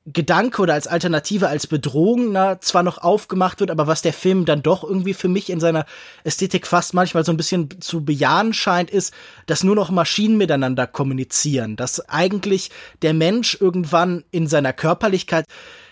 [0.06, 4.46] Gedanke oder als Alternative, als Bedrohung na, zwar noch aufgemacht wird, aber was der Film
[4.46, 5.86] dann doch irgendwie für mich in seiner
[6.24, 9.14] Ästhetik fast manchmal so ein bisschen zu bejahen scheint, ist,
[9.46, 12.72] dass nur noch Maschinen miteinander kommunizieren, dass eigentlich
[13.02, 15.46] der Mensch irgendwann in seiner Körperlichkeit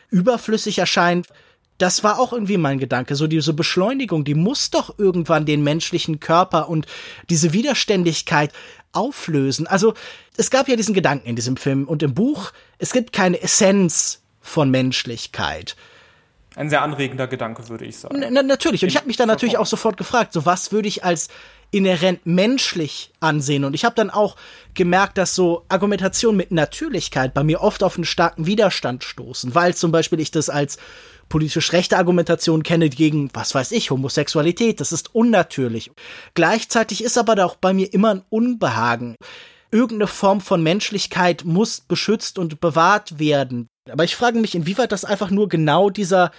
[0.09, 1.27] überflüssig erscheint.
[1.77, 3.15] Das war auch irgendwie mein Gedanke.
[3.15, 6.87] So diese Beschleunigung, die muss doch irgendwann den menschlichen Körper und
[7.29, 8.51] diese Widerständigkeit
[8.93, 9.67] auflösen.
[9.67, 9.93] Also
[10.37, 14.21] es gab ja diesen Gedanken in diesem Film und im Buch, es gibt keine Essenz
[14.41, 15.75] von Menschlichkeit.
[16.55, 18.25] Ein sehr anregender Gedanke, würde ich sagen.
[18.31, 18.81] Na, natürlich.
[18.81, 21.27] Und ich habe mich dann natürlich auch sofort gefragt, so was würde ich als
[21.69, 23.63] inhärent menschlich ansehen.
[23.63, 24.37] Und ich habe dann auch
[24.73, 29.75] gemerkt, dass so Argumentation mit Natürlichkeit bei mir oft auf einen starken Widerstand stoßen, weil
[29.75, 30.77] zum Beispiel ich das als
[31.29, 34.79] politisch rechte Argumentation kenne gegen, was weiß ich, Homosexualität.
[34.79, 35.91] Das ist unnatürlich.
[36.33, 39.15] Gleichzeitig ist aber auch bei mir immer ein Unbehagen.
[39.71, 43.67] Irgendeine Form von Menschlichkeit muss beschützt und bewahrt werden.
[43.89, 46.31] Aber ich frage mich, inwieweit das einfach nur genau dieser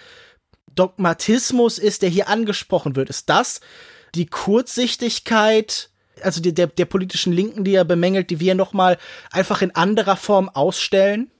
[0.75, 3.11] Dogmatismus ist, der hier angesprochen wird.
[3.11, 3.61] Ist das
[4.15, 5.91] die Kurzsichtigkeit,
[6.23, 8.97] also die, der, der politischen Linken, die er bemängelt, die wir nochmal
[9.31, 11.31] einfach in anderer Form ausstellen?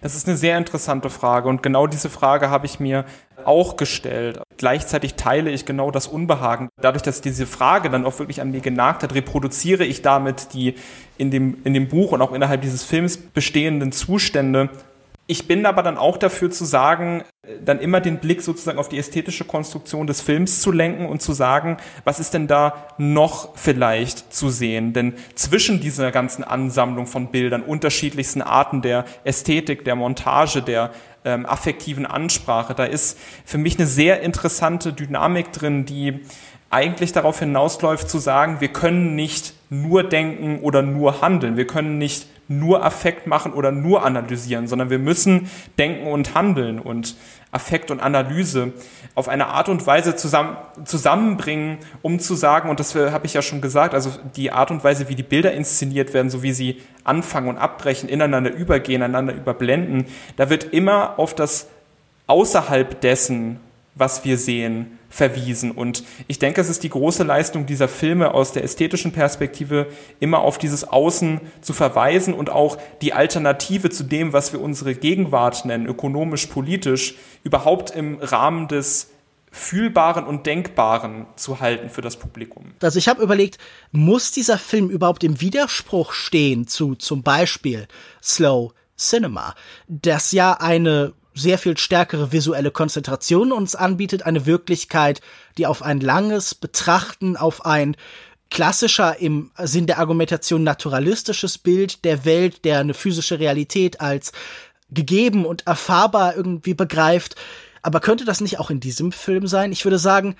[0.00, 3.04] Das ist eine sehr interessante Frage und genau diese Frage habe ich mir
[3.44, 4.40] auch gestellt.
[4.56, 6.68] Gleichzeitig teile ich genau das Unbehagen.
[6.80, 10.74] Dadurch, dass diese Frage dann auch wirklich an mir genagt hat, reproduziere ich damit die
[11.18, 14.70] in dem, in dem Buch und auch innerhalb dieses Films bestehenden Zustände
[15.26, 17.24] ich bin aber dann auch dafür zu sagen,
[17.64, 21.32] dann immer den Blick sozusagen auf die ästhetische Konstruktion des Films zu lenken und zu
[21.32, 24.92] sagen, was ist denn da noch vielleicht zu sehen?
[24.92, 30.90] Denn zwischen dieser ganzen Ansammlung von Bildern, unterschiedlichsten Arten der Ästhetik, der Montage, der
[31.24, 36.20] ähm, affektiven Ansprache, da ist für mich eine sehr interessante Dynamik drin, die
[36.70, 41.56] eigentlich darauf hinausläuft zu sagen, wir können nicht nur denken oder nur handeln.
[41.56, 46.78] Wir können nicht nur Affekt machen oder nur analysieren, sondern wir müssen denken und handeln
[46.78, 47.16] und
[47.50, 48.72] Affekt und Analyse
[49.14, 53.42] auf eine Art und Weise zusammen, zusammenbringen, um zu sagen, und das habe ich ja
[53.42, 56.82] schon gesagt, also die Art und Weise, wie die Bilder inszeniert werden, so wie sie
[57.02, 60.06] anfangen und abbrechen, ineinander übergehen, einander überblenden,
[60.36, 61.68] da wird immer auf das
[62.28, 63.58] außerhalb dessen
[63.96, 65.70] was wir sehen, verwiesen.
[65.70, 69.86] Und ich denke, es ist die große Leistung dieser Filme aus der ästhetischen Perspektive,
[70.20, 74.94] immer auf dieses Außen zu verweisen und auch die Alternative zu dem, was wir unsere
[74.94, 79.10] Gegenwart nennen, ökonomisch, politisch, überhaupt im Rahmen des
[79.56, 82.74] Fühlbaren und Denkbaren zu halten für das Publikum.
[82.82, 83.56] Also ich habe überlegt,
[83.90, 87.88] muss dieser Film überhaupt im Widerspruch stehen zu zum Beispiel
[88.22, 89.54] Slow Cinema,
[89.88, 95.20] das ja eine sehr viel stärkere visuelle Konzentration uns anbietet, eine Wirklichkeit,
[95.58, 97.96] die auf ein langes Betrachten, auf ein
[98.50, 104.32] klassischer im Sinn der Argumentation naturalistisches Bild der Welt, der eine physische Realität als
[104.90, 107.34] gegeben und erfahrbar irgendwie begreift.
[107.82, 109.72] Aber könnte das nicht auch in diesem Film sein?
[109.72, 110.36] Ich würde sagen,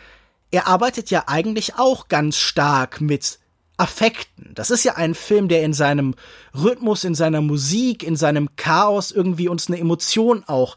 [0.51, 3.39] er arbeitet ja eigentlich auch ganz stark mit
[3.77, 4.53] Affekten.
[4.55, 6.15] Das ist ja ein Film, der in seinem
[6.55, 10.77] Rhythmus, in seiner Musik, in seinem Chaos irgendwie uns eine Emotion auch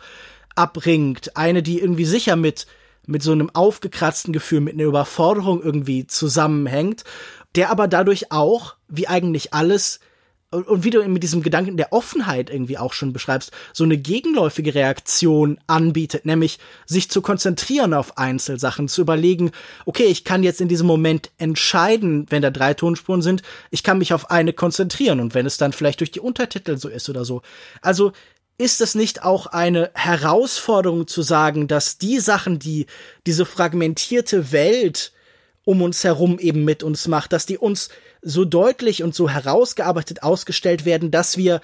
[0.56, 1.38] abringt.
[1.38, 2.68] Eine, die irgendwie sicher mit,
[3.06, 7.04] mit so einem aufgekratzten Gefühl, mit einer Überforderung irgendwie zusammenhängt,
[7.56, 10.00] der aber dadurch auch, wie eigentlich alles,
[10.52, 14.74] und, wie du mit diesem Gedanken der Offenheit irgendwie auch schon beschreibst, so eine gegenläufige
[14.74, 19.52] Reaktion anbietet, nämlich sich zu konzentrieren auf Einzelsachen, zu überlegen,
[19.86, 24.00] okay, ich kann jetzt in diesem Moment entscheiden, wenn da drei Tonspuren sind, ich kann
[24.00, 27.26] mich auf eine konzentrieren und wenn es dann vielleicht durch die Untertitel so ist oder
[27.26, 27.42] so.
[27.82, 28.12] Also
[28.58, 32.88] ist es nicht auch eine Herausforderung zu sagen, dass die Sachen, die
[33.26, 35.14] diese fragmentierte Welt
[35.64, 37.90] um uns herum eben mit uns macht, dass die uns
[38.22, 41.62] so deutlich und so herausgearbeitet ausgestellt werden, dass wir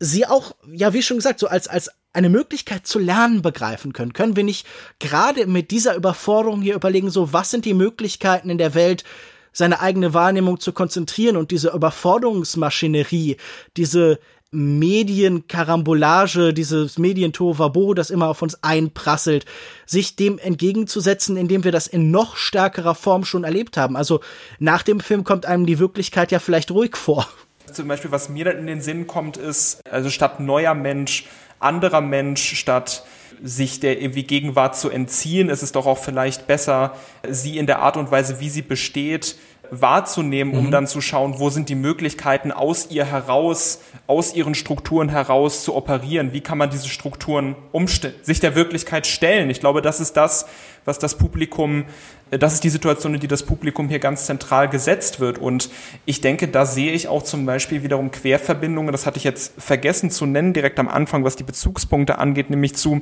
[0.00, 4.12] sie auch, ja, wie schon gesagt, so als, als eine Möglichkeit zu lernen begreifen können.
[4.12, 4.66] Können wir nicht
[4.98, 9.04] gerade mit dieser Überforderung hier überlegen, so, was sind die Möglichkeiten in der Welt,
[9.52, 13.38] seine eigene Wahrnehmung zu konzentrieren und diese Überforderungsmaschinerie,
[13.76, 14.20] diese
[14.50, 19.44] Medienkarambolage, dieses Medientovabo, das immer auf uns einprasselt,
[19.84, 23.94] sich dem entgegenzusetzen, indem wir das in noch stärkerer Form schon erlebt haben.
[23.94, 24.20] Also
[24.58, 27.28] nach dem Film kommt einem die Wirklichkeit ja vielleicht ruhig vor.
[27.70, 31.26] Zum Beispiel, was mir dann in den Sinn kommt, ist, also statt neuer Mensch,
[31.58, 33.04] anderer Mensch, statt
[33.42, 36.96] sich der irgendwie Gegenwart zu entziehen, ist es doch auch vielleicht besser,
[37.28, 39.36] sie in der Art und Weise, wie sie besteht,
[39.70, 40.70] wahrzunehmen, um mhm.
[40.70, 45.74] dann zu schauen, wo sind die Möglichkeiten aus ihr heraus, aus ihren Strukturen heraus zu
[45.74, 46.32] operieren.
[46.32, 49.50] Wie kann man diese Strukturen umstellen, sich der Wirklichkeit stellen?
[49.50, 50.46] Ich glaube, das ist das,
[50.84, 51.84] was das Publikum,
[52.30, 55.38] äh, das ist die Situation, in die das Publikum hier ganz zentral gesetzt wird.
[55.38, 55.70] Und
[56.06, 58.90] ich denke, da sehe ich auch zum Beispiel wiederum Querverbindungen.
[58.90, 62.74] Das hatte ich jetzt vergessen zu nennen, direkt am Anfang, was die Bezugspunkte angeht, nämlich
[62.74, 63.00] zu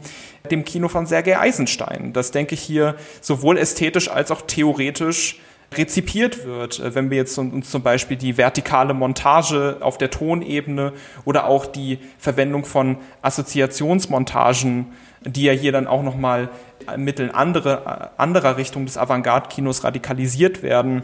[0.51, 2.13] dem Kino von Sergei Eisenstein.
[2.13, 5.41] Das denke ich hier sowohl ästhetisch als auch theoretisch
[5.75, 6.81] rezipiert wird.
[6.81, 10.93] Äh, wenn wir jetzt uns zum Beispiel die vertikale Montage auf der Tonebene
[11.25, 14.87] oder auch die Verwendung von Assoziationsmontagen,
[15.25, 16.49] die ja hier dann auch nochmal
[16.97, 21.03] mitteln andere, äh, anderer Richtung des Avantgarde-Kinos radikalisiert werden.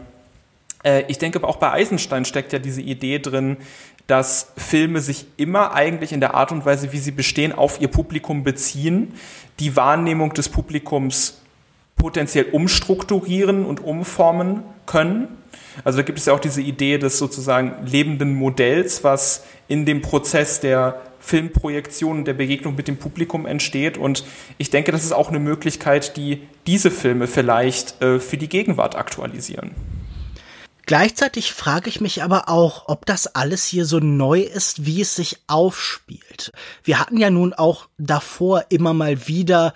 [0.83, 3.57] Äh, ich denke aber auch bei Eisenstein steckt ja diese Idee drin,
[4.07, 7.87] dass Filme sich immer eigentlich in der Art und Weise, wie sie bestehen, auf ihr
[7.87, 9.13] Publikum beziehen,
[9.59, 11.42] die Wahrnehmung des Publikums
[11.95, 15.27] potenziell umstrukturieren und umformen können.
[15.83, 20.01] Also da gibt es ja auch diese Idee des sozusagen lebenden Modells, was in dem
[20.01, 23.97] Prozess der Filmprojektion, der Begegnung mit dem Publikum entsteht.
[23.97, 24.25] Und
[24.57, 28.95] ich denke, das ist auch eine Möglichkeit, die diese Filme vielleicht äh, für die Gegenwart
[28.95, 29.71] aktualisieren.
[30.85, 35.15] Gleichzeitig frage ich mich aber auch, ob das alles hier so neu ist, wie es
[35.15, 36.51] sich aufspielt.
[36.83, 39.73] Wir hatten ja nun auch davor immer mal wieder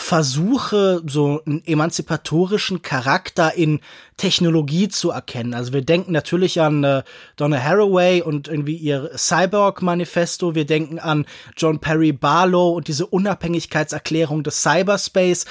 [0.00, 3.80] Versuche, so einen emanzipatorischen Charakter in
[4.16, 5.54] Technologie zu erkennen.
[5.54, 7.02] Also wir denken natürlich an äh,
[7.36, 10.54] Donna Haraway und irgendwie ihr Cyborg-Manifesto.
[10.54, 11.26] Wir denken an
[11.56, 15.44] John Perry Barlow und diese Unabhängigkeitserklärung des Cyberspace.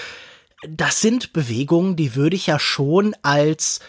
[0.68, 3.80] Das sind Bewegungen, die würde ich ja schon als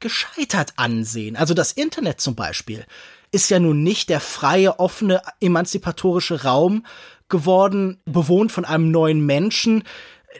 [0.00, 1.36] gescheitert ansehen.
[1.36, 2.86] Also das Internet zum Beispiel
[3.34, 6.86] ist ja nun nicht der freie, offene, emanzipatorische Raum,
[7.34, 9.82] geworden, bewohnt von einem neuen Menschen,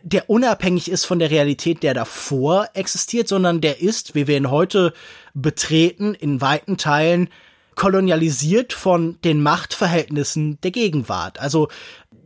[0.03, 4.51] der unabhängig ist von der Realität, der davor existiert, sondern der ist, wie wir ihn
[4.51, 4.93] heute
[5.35, 7.29] betreten, in weiten Teilen
[7.75, 11.41] kolonialisiert von den Machtverhältnissen der Gegenwart.
[11.41, 11.69] Also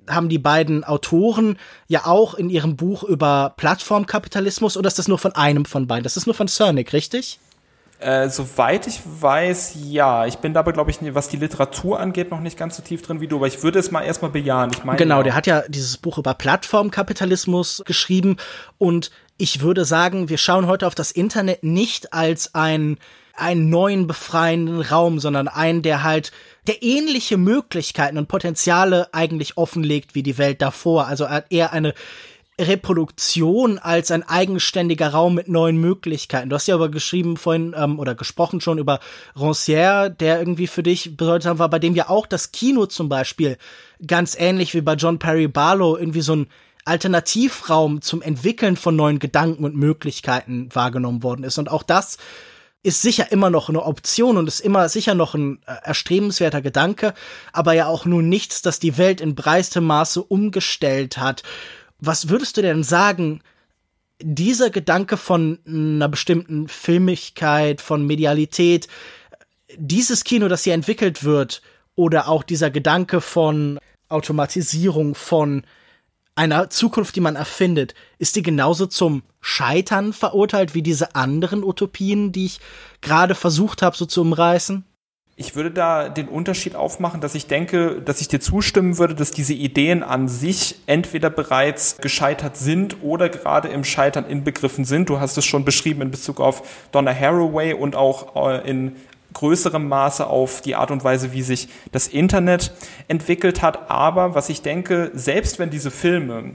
[0.07, 5.19] haben die beiden Autoren ja auch in ihrem Buch über Plattformkapitalismus oder ist das nur
[5.19, 6.05] von einem von beiden?
[6.05, 7.39] Das ist nur von Cernick, richtig?
[8.01, 10.27] Äh, soweit ich weiß, ja.
[10.27, 13.21] Ich bin dabei, glaube ich, was die Literatur angeht, noch nicht ganz so tief drin
[13.21, 14.71] wie du, aber ich würde es mal erstmal bejahen.
[14.73, 15.23] Ich meine, genau, ja.
[15.25, 18.37] der hat ja dieses Buch über Plattformkapitalismus geschrieben
[18.79, 22.99] und ich würde sagen, wir schauen heute auf das Internet nicht als ein
[23.35, 26.33] einen neuen befreienden Raum, sondern einen, der halt
[26.67, 31.07] der ähnliche Möglichkeiten und Potenziale eigentlich offenlegt wie die Welt davor.
[31.07, 31.95] Also eher eine
[32.59, 36.51] Reproduktion als ein eigenständiger Raum mit neuen Möglichkeiten.
[36.51, 39.01] Du hast ja aber geschrieben vorhin ähm, oder gesprochen schon über
[39.37, 43.59] Rancière, der irgendwie für dich bedeutsam war, bei dem ja auch das Kino zum Beispiel
[44.07, 46.47] ganz ähnlich wie bei John Perry Barlow irgendwie so ein
[46.85, 51.59] Alternativraum zum Entwickeln von neuen Gedanken und Möglichkeiten wahrgenommen worden ist.
[51.59, 52.17] Und auch das
[52.83, 57.13] ist sicher immer noch eine Option und ist immer sicher noch ein äh, erstrebenswerter Gedanke,
[57.53, 61.43] aber ja auch nur nichts, das die Welt in breistem Maße umgestellt hat.
[62.01, 63.41] Was würdest du denn sagen,
[64.21, 68.89] dieser Gedanke von einer bestimmten Filmigkeit, von Medialität,
[69.77, 71.63] dieses Kino, das hier entwickelt wird,
[71.95, 73.79] oder auch dieser Gedanke von
[74.09, 75.65] Automatisierung, von
[76.37, 82.31] einer Zukunft, die man erfindet, ist die genauso zum Scheitern verurteilt wie diese anderen Utopien,
[82.31, 82.61] die ich
[83.01, 84.85] gerade versucht habe, so zu umreißen?
[85.41, 89.30] Ich würde da den Unterschied aufmachen, dass ich denke, dass ich dir zustimmen würde, dass
[89.30, 95.09] diese Ideen an sich entweder bereits gescheitert sind oder gerade im Scheitern inbegriffen sind.
[95.09, 98.97] Du hast es schon beschrieben in Bezug auf Donna Haraway und auch äh, in
[99.32, 102.72] größerem Maße auf die Art und Weise, wie sich das Internet
[103.07, 103.93] entwickelt hat.
[103.93, 106.55] Aber was ich denke, selbst wenn diese Filme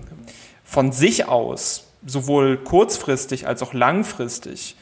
[0.65, 4.75] von sich aus sowohl kurzfristig als auch langfristig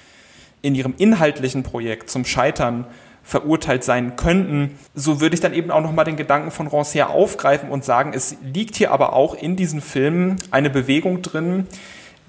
[0.63, 2.87] in ihrem inhaltlichen Projekt zum Scheitern
[3.23, 7.69] verurteilt sein könnten, so würde ich dann eben auch nochmal den Gedanken von Rancière aufgreifen
[7.69, 11.67] und sagen, es liegt hier aber auch in diesen Filmen eine Bewegung drin,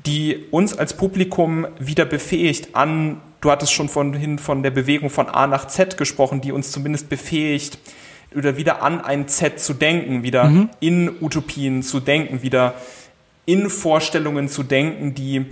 [0.07, 5.29] die uns als Publikum wieder befähigt an, du hattest schon vorhin von der Bewegung von
[5.29, 7.79] A nach Z gesprochen, die uns zumindest befähigt,
[8.35, 10.71] oder wieder an ein Z zu denken, wieder mhm.
[10.81, 12.75] in Utopien zu denken, wieder
[13.45, 15.47] in Vorstellungen zu denken, die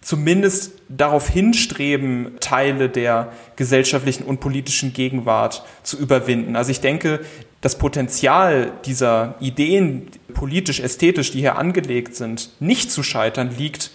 [0.00, 6.56] zumindest darauf hinstreben, Teile der gesellschaftlichen und politischen Gegenwart zu überwinden.
[6.56, 7.20] Also ich denke,
[7.60, 13.90] das Potenzial dieser Ideen, politisch, ästhetisch, die hier angelegt sind, nicht zu scheitern, liegt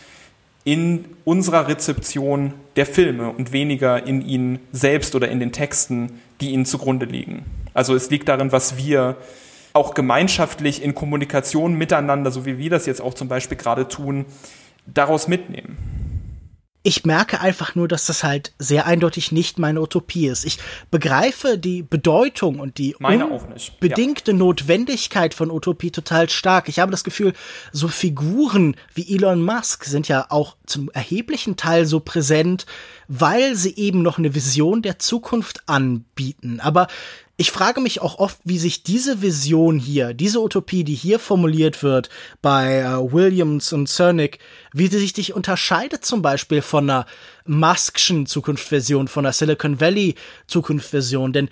[0.65, 6.51] in unserer Rezeption der Filme und weniger in ihnen selbst oder in den Texten, die
[6.51, 7.45] ihnen zugrunde liegen.
[7.73, 9.17] Also es liegt darin, was wir
[9.73, 14.25] auch gemeinschaftlich in Kommunikation miteinander, so wie wir das jetzt auch zum Beispiel gerade tun,
[14.86, 15.77] daraus mitnehmen
[16.86, 20.43] ich merke einfach nur, dass das halt sehr eindeutig nicht meine Utopie ist.
[20.43, 20.59] Ich
[20.91, 22.93] begreife die Bedeutung und die
[23.79, 24.38] bedingte ja.
[24.38, 26.67] Notwendigkeit von Utopie total stark.
[26.67, 27.31] Ich habe das Gefühl,
[27.71, 32.65] so Figuren wie Elon Musk sind ja auch zum erheblichen Teil so präsent,
[33.07, 36.59] weil sie eben noch eine Vision der Zukunft anbieten.
[36.59, 36.88] Aber
[37.36, 41.81] ich frage mich auch oft, wie sich diese Vision hier, diese Utopie, die hier formuliert
[41.81, 42.09] wird
[42.43, 44.38] bei äh, Williams und Cernick,
[44.71, 47.05] wie sie sich dich unterscheidet zum Beispiel von einer
[47.47, 50.13] Musk'schen Zukunftsversion, von einer Silicon Valley
[50.45, 51.49] Zukunftsversion, denn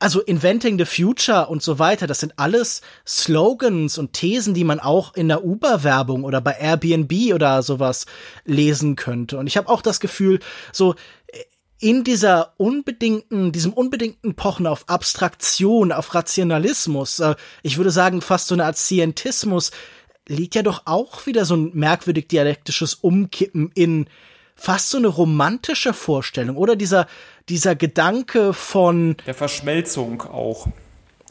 [0.00, 4.80] also Inventing the Future und so weiter, das sind alles Slogans und Thesen, die man
[4.80, 8.06] auch in der Uber-Werbung oder bei Airbnb oder sowas
[8.46, 9.36] lesen könnte.
[9.36, 10.40] Und ich habe auch das Gefühl,
[10.72, 10.94] so
[11.80, 18.48] in dieser unbedingten, diesem unbedingten Pochen auf Abstraktion, auf Rationalismus, äh, ich würde sagen fast
[18.48, 19.70] so eine Art Scientismus,
[20.28, 24.06] liegt ja doch auch wieder so ein merkwürdig dialektisches Umkippen in
[24.54, 27.06] fast so eine romantische Vorstellung oder dieser,
[27.48, 30.68] dieser Gedanke von der Verschmelzung auch.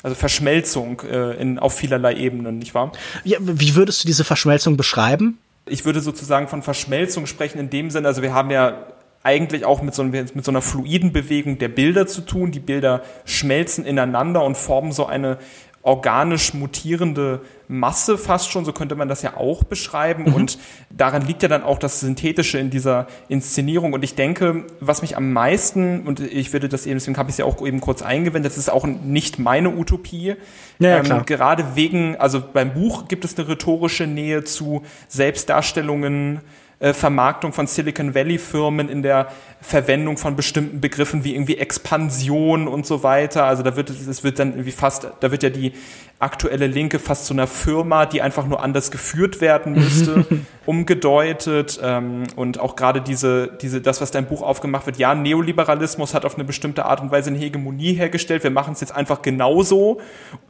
[0.01, 2.91] Also Verschmelzung äh, in, auf vielerlei Ebenen, nicht wahr?
[3.23, 5.37] Ja, wie würdest du diese Verschmelzung beschreiben?
[5.65, 8.87] Ich würde sozusagen von Verschmelzung sprechen in dem Sinne, also wir haben ja
[9.23, 12.51] eigentlich auch mit so, mit so einer fluiden Bewegung der Bilder zu tun.
[12.51, 15.37] Die Bilder schmelzen ineinander und formen so eine
[15.81, 20.23] organisch mutierende Masse fast schon, so könnte man das ja auch beschreiben.
[20.23, 20.33] Mhm.
[20.33, 20.59] Und
[20.89, 23.93] daran liegt ja dann auch das Synthetische in dieser Inszenierung.
[23.93, 27.35] Und ich denke, was mich am meisten, und ich würde das eben, deswegen habe ich
[27.35, 30.35] es ja auch eben kurz eingewendet, das ist auch nicht meine Utopie.
[30.79, 36.41] Ja, ähm, gerade wegen, also beim Buch gibt es eine rhetorische Nähe zu Selbstdarstellungen,
[36.79, 39.27] äh, Vermarktung von Silicon Valley Firmen in der
[39.61, 43.45] Verwendung von bestimmten Begriffen wie irgendwie Expansion und so weiter.
[43.45, 45.73] Also da wird es wird dann irgendwie fast, da wird ja die
[46.19, 50.25] aktuelle Linke fast zu einer Firma, die einfach nur anders geführt werden müsste,
[50.65, 51.79] umgedeutet.
[51.81, 56.25] Ähm, und auch gerade diese, diese, das, was dein Buch aufgemacht wird, ja, Neoliberalismus hat
[56.25, 58.43] auf eine bestimmte Art und Weise eine Hegemonie hergestellt.
[58.43, 60.01] Wir machen es jetzt einfach genauso,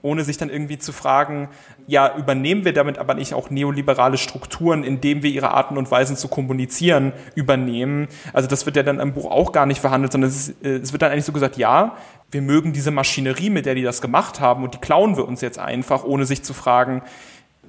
[0.02, 1.50] ohne sich dann irgendwie zu fragen,
[1.86, 6.18] ja, übernehmen wir damit aber nicht auch neoliberale Strukturen, indem wir ihre Arten und Weisen
[6.18, 8.08] zu kommunizieren übernehmen.
[8.34, 10.78] Also das wird ja dann im Buch auch gar nicht verhandelt, sondern es, ist, äh,
[10.78, 11.96] es wird dann eigentlich so gesagt, ja,
[12.32, 15.42] wir mögen diese Maschinerie, mit der die das gemacht haben und die klauen wir uns
[15.42, 17.02] jetzt einfach, ohne sich zu fragen,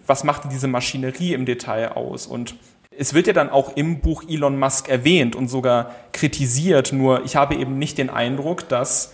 [0.07, 2.27] was macht diese Maschinerie im Detail aus?
[2.27, 2.57] Und
[2.97, 7.37] es wird ja dann auch im Buch Elon Musk erwähnt und sogar kritisiert, nur ich
[7.37, 9.13] habe eben nicht den Eindruck, dass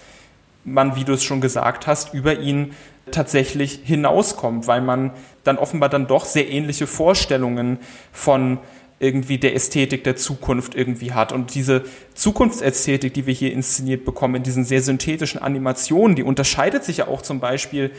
[0.65, 2.73] man, wie du es schon gesagt hast, über ihn
[3.13, 5.13] tatsächlich hinauskommt, weil man
[5.45, 7.79] dann offenbar dann doch sehr ähnliche Vorstellungen
[8.11, 8.59] von
[8.99, 11.31] irgendwie der Ästhetik der Zukunft irgendwie hat.
[11.33, 16.83] Und diese Zukunftsästhetik, die wir hier inszeniert bekommen, in diesen sehr synthetischen Animationen, die unterscheidet
[16.83, 17.91] sich ja auch zum Beispiel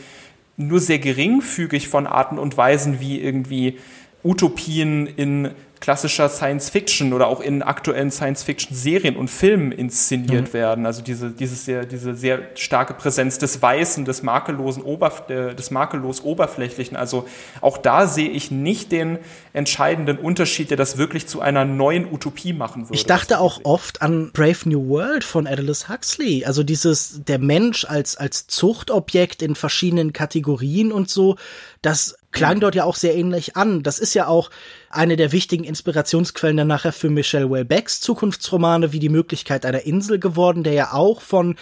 [0.58, 3.78] nur sehr geringfügig von Arten und Weisen, wie irgendwie
[4.22, 10.48] Utopien in klassischer Science Fiction oder auch in aktuellen Science Fiction Serien und Filmen inszeniert
[10.48, 10.52] mhm.
[10.52, 10.86] werden.
[10.86, 16.22] Also diese, dieses sehr, diese sehr starke Präsenz des Weißen, des makellosen, Oberf des makellos
[16.22, 16.96] Oberflächlichen.
[16.96, 17.28] Also
[17.60, 19.18] auch da sehe ich nicht den
[19.52, 22.94] entscheidenden Unterschied, der das wirklich zu einer neuen Utopie machen würde.
[22.94, 26.44] Ich dachte auch oft an Brave New World von Aldous Huxley.
[26.44, 31.36] Also dieses, der Mensch als, als Zuchtobjekt in verschiedenen Kategorien und so.
[31.82, 33.82] Das klang dort ja auch sehr ähnlich an.
[33.82, 34.50] Das ist ja auch
[34.90, 40.18] eine der wichtigen Inspirationsquellen dann nachher für Michelle Welbecks Zukunftsromane wie die Möglichkeit einer Insel
[40.18, 41.56] geworden, der ja auch von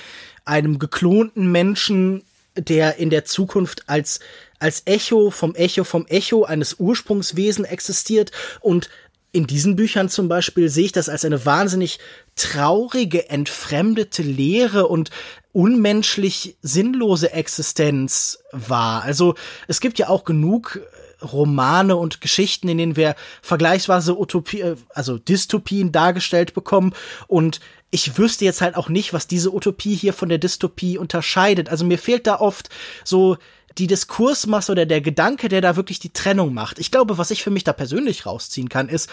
[0.44, 2.22] einem geklonten Menschen,
[2.56, 4.20] der in der Zukunft als
[4.58, 8.88] als Echo vom Echo vom Echo eines Ursprungswesen existiert und
[9.36, 11.98] in diesen Büchern zum Beispiel sehe ich das als eine wahnsinnig
[12.36, 15.10] traurige, entfremdete Leere und
[15.52, 19.02] unmenschlich sinnlose Existenz war.
[19.02, 19.34] Also
[19.68, 24.76] es gibt ja auch genug äh, Romane und Geschichten, in denen wir vergleichsweise Utopie, äh,
[24.94, 26.94] also Dystopien dargestellt bekommen
[27.28, 27.60] und
[27.90, 31.68] ich wüsste jetzt halt auch nicht, was diese Utopie hier von der Dystopie unterscheidet.
[31.68, 32.68] Also mir fehlt da oft
[33.04, 33.36] so
[33.78, 36.78] die Diskursmasse oder der Gedanke, der da wirklich die Trennung macht.
[36.78, 39.10] Ich glaube, was ich für mich da persönlich rausziehen kann, ist,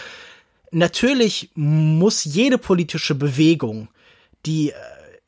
[0.72, 3.90] natürlich muss jede politische Bewegung,
[4.46, 4.74] die äh,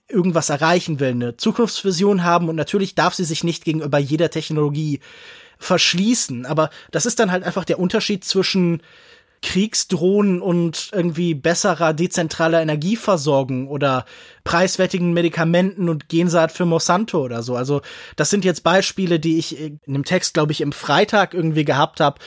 [0.07, 4.99] irgendwas erreichen will, eine Zukunftsvision haben und natürlich darf sie sich nicht gegenüber jeder Technologie
[5.57, 6.45] verschließen.
[6.45, 8.81] Aber das ist dann halt einfach der Unterschied zwischen
[9.45, 14.05] Kriegsdrohnen und irgendwie besserer dezentraler Energieversorgung oder
[14.43, 17.55] preiswertigen Medikamenten und Gensaat für Monsanto oder so.
[17.55, 17.81] Also
[18.15, 21.99] das sind jetzt Beispiele, die ich in dem Text, glaube ich, im Freitag irgendwie gehabt
[21.99, 22.19] habe.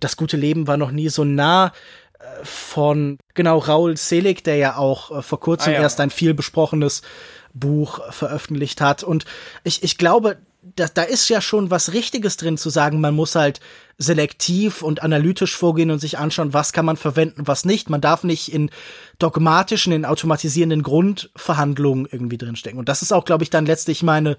[0.00, 1.72] Das gute Leben war noch nie so nah
[2.18, 5.82] äh, von genau Raul Selig, der ja auch äh, vor kurzem ah, ja.
[5.82, 7.00] erst ein viel besprochenes
[7.54, 9.02] Buch veröffentlicht hat.
[9.02, 9.24] Und
[9.64, 10.36] ich, ich glaube,
[10.74, 13.60] da, da ist ja schon was Richtiges drin zu sagen, man muss halt
[13.98, 17.88] selektiv und analytisch vorgehen und sich anschauen, was kann man verwenden, was nicht.
[17.88, 18.70] Man darf nicht in
[19.18, 22.78] dogmatischen, in automatisierenden Grundverhandlungen irgendwie drinstecken.
[22.78, 24.36] Und das ist auch, glaube ich, dann letztlich meine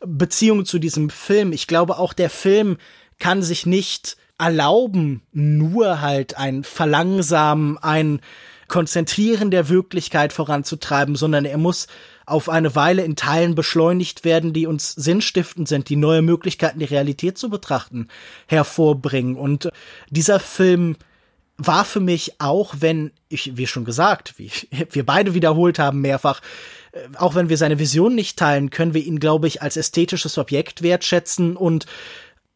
[0.00, 1.52] Beziehung zu diesem Film.
[1.52, 2.78] Ich glaube, auch der Film
[3.18, 8.20] kann sich nicht erlauben, nur halt ein Verlangsamen, ein
[8.68, 11.86] Konzentrieren der Wirklichkeit voranzutreiben, sondern er muss
[12.26, 16.84] auf eine Weile in Teilen beschleunigt werden, die uns sinnstiftend sind, die neue Möglichkeiten, die
[16.84, 18.08] Realität zu betrachten,
[18.46, 19.36] hervorbringen.
[19.36, 19.70] Und
[20.10, 20.96] dieser Film
[21.56, 24.50] war für mich auch, wenn ich, wie schon gesagt, wie
[24.90, 26.40] wir beide wiederholt haben mehrfach,
[26.92, 30.38] äh, auch wenn wir seine Vision nicht teilen, können wir ihn, glaube ich, als ästhetisches
[30.38, 31.86] Objekt wertschätzen und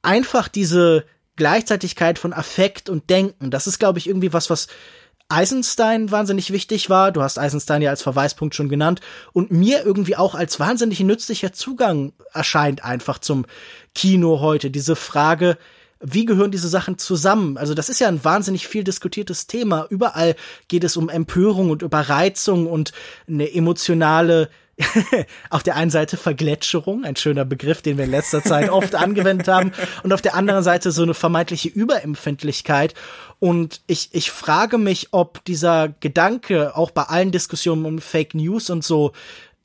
[0.03, 1.05] einfach diese
[1.37, 4.67] Gleichzeitigkeit von Affekt und Denken, das ist, glaube ich, irgendwie was, was
[5.31, 7.13] Eisenstein wahnsinnig wichtig war.
[7.13, 9.01] Du hast Eisenstein ja als Verweispunkt schon genannt.
[9.33, 13.45] Und mir irgendwie auch als wahnsinnig nützlicher Zugang erscheint einfach zum
[13.95, 14.71] Kino heute.
[14.71, 15.59] Diese Frage,
[16.01, 17.59] wie gehören diese Sachen zusammen?
[17.59, 19.87] Also das ist ja ein wahnsinnig viel diskutiertes Thema.
[19.91, 20.35] Überall
[20.69, 22.93] geht es um Empörung und Überreizung und
[23.27, 24.49] eine emotionale
[25.51, 29.49] auf der einen Seite Vergletscherung, ein schöner Begriff, den wir in letzter Zeit oft angewendet
[29.49, 29.73] haben,
[30.03, 32.95] und auf der anderen Seite so eine vermeintliche Überempfindlichkeit.
[33.41, 38.71] Und ich, ich frage mich, ob dieser Gedanke auch bei allen Diskussionen um Fake News
[38.71, 39.13] und so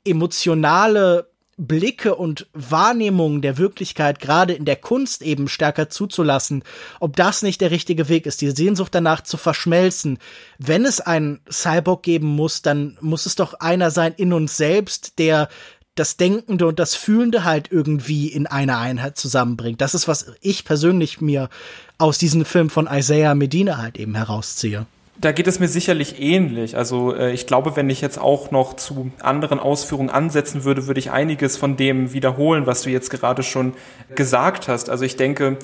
[0.04, 6.62] emotionale Blicke und Wahrnehmungen der Wirklichkeit gerade in der Kunst eben stärker zuzulassen,
[7.00, 10.18] ob das nicht der richtige Weg ist, die Sehnsucht danach zu verschmelzen.
[10.58, 15.18] Wenn es einen Cyborg geben muss, dann muss es doch einer sein in uns selbst,
[15.18, 15.48] der
[15.94, 19.80] das Denkende und das Fühlende halt irgendwie in einer Einheit zusammenbringt.
[19.80, 21.48] Das ist, was ich persönlich mir
[21.98, 24.86] aus diesem Film von Isaiah Medina halt eben herausziehe.
[25.16, 26.76] Da geht es mir sicherlich ähnlich.
[26.76, 30.98] Also äh, ich glaube, wenn ich jetzt auch noch zu anderen Ausführungen ansetzen würde, würde
[30.98, 33.74] ich einiges von dem wiederholen, was du jetzt gerade schon
[34.14, 34.90] gesagt hast.
[34.90, 35.58] Also ich denke,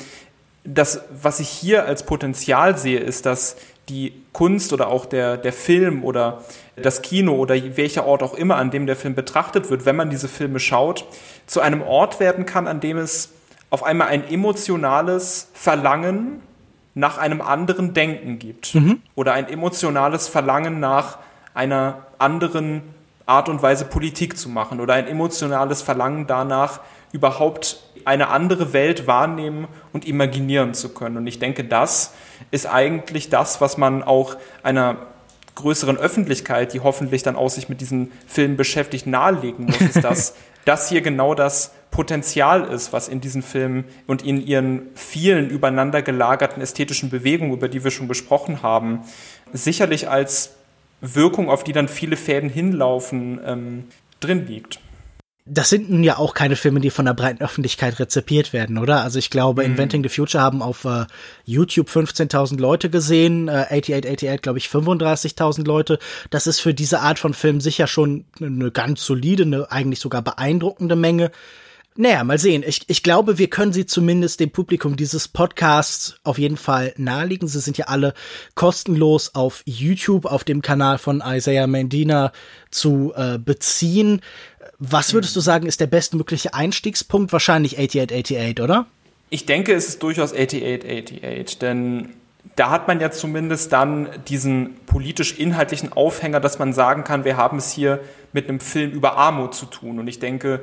[0.64, 3.56] das, was ich hier als Potenzial sehe, ist, dass
[3.88, 6.44] die Kunst oder auch der, der Film oder
[6.76, 10.10] das Kino oder welcher Ort auch immer, an dem der Film betrachtet wird, wenn man
[10.10, 11.04] diese Filme schaut,
[11.46, 13.30] zu einem Ort werden kann, an dem es
[13.70, 16.40] auf einmal ein emotionales Verlangen
[16.94, 19.00] nach einem anderen Denken gibt mhm.
[19.14, 21.18] oder ein emotionales Verlangen nach
[21.54, 22.82] einer anderen
[23.26, 26.80] Art und Weise Politik zu machen oder ein emotionales Verlangen danach,
[27.12, 31.16] überhaupt eine andere Welt wahrnehmen und imaginieren zu können.
[31.16, 32.14] Und ich denke, das
[32.50, 34.96] ist eigentlich das, was man auch einer
[35.54, 40.34] größeren Öffentlichkeit, die hoffentlich dann auch sich mit diesen Filmen beschäftigt, nahelegen muss, ist, dass
[40.64, 46.02] das hier genau das Potenzial ist, was in diesen Filmen und in ihren vielen übereinander
[46.02, 49.00] gelagerten ästhetischen Bewegungen, über die wir schon besprochen haben,
[49.52, 50.52] sicherlich als
[51.00, 53.84] Wirkung, auf die dann viele Fäden hinlaufen, ähm,
[54.20, 54.80] drin liegt
[55.46, 59.02] das sind nun ja auch keine Filme, die von der breiten Öffentlichkeit rezipiert werden, oder?
[59.02, 59.72] Also ich glaube, mhm.
[59.72, 61.06] Inventing the Future haben auf äh,
[61.44, 65.98] YouTube 15.000 Leute gesehen, äh, 8888 glaube ich 35.000 Leute.
[66.30, 70.22] Das ist für diese Art von Film sicher schon eine ganz solide, eine eigentlich sogar
[70.22, 71.30] beeindruckende Menge.
[71.96, 72.62] Naja, mal sehen.
[72.64, 77.48] Ich, ich glaube, wir können sie zumindest dem Publikum dieses Podcasts auf jeden Fall nahelegen.
[77.48, 78.14] Sie sind ja alle
[78.54, 82.32] kostenlos auf YouTube, auf dem Kanal von Isaiah Mendina
[82.70, 84.22] zu äh, beziehen.
[84.80, 87.32] Was würdest du sagen, ist der bestmögliche Einstiegspunkt?
[87.32, 88.86] Wahrscheinlich 8888, oder?
[89.28, 92.08] Ich denke, es ist durchaus 8888, denn
[92.56, 97.58] da hat man ja zumindest dann diesen politisch-inhaltlichen Aufhänger, dass man sagen kann, wir haben
[97.58, 98.00] es hier
[98.32, 99.98] mit einem Film über Armut zu tun.
[99.98, 100.60] Und ich denke,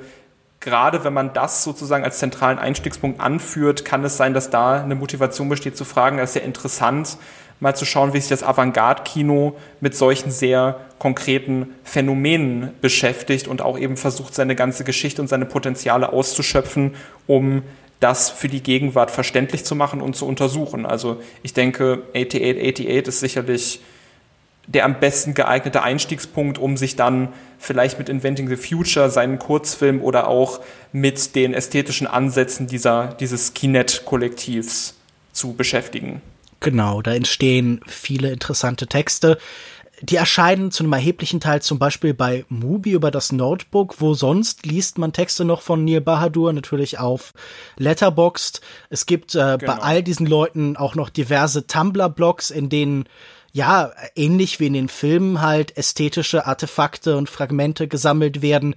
[0.59, 4.95] gerade wenn man das sozusagen als zentralen Einstiegspunkt anführt, kann es sein, dass da eine
[4.95, 7.17] Motivation besteht zu fragen, das ist ja interessant,
[7.59, 13.77] mal zu schauen, wie sich das Avantgarde-Kino mit solchen sehr konkreten Phänomenen beschäftigt und auch
[13.77, 17.63] eben versucht, seine ganze Geschichte und seine Potenziale auszuschöpfen, um
[17.99, 20.85] das für die Gegenwart verständlich zu machen und zu untersuchen.
[20.85, 23.81] Also ich denke, 8888 ist sicherlich
[24.67, 30.01] der am besten geeignete Einstiegspunkt, um sich dann vielleicht mit Inventing the Future, seinen Kurzfilm
[30.01, 30.59] oder auch
[30.91, 34.95] mit den ästhetischen Ansätzen dieser, dieses Kinect-Kollektivs
[35.31, 36.21] zu beschäftigen.
[36.59, 39.37] Genau, da entstehen viele interessante Texte.
[40.01, 44.65] Die erscheinen zu einem erheblichen Teil zum Beispiel bei Mubi über das Notebook, wo sonst
[44.65, 47.33] liest man Texte noch von Neil Bahadur natürlich auf
[47.77, 48.61] Letterboxd.
[48.89, 49.57] Es gibt äh, genau.
[49.65, 53.05] bei all diesen Leuten auch noch diverse Tumblr-Blogs, in denen
[53.53, 58.75] ja, ähnlich wie in den Filmen halt ästhetische Artefakte und Fragmente gesammelt werden.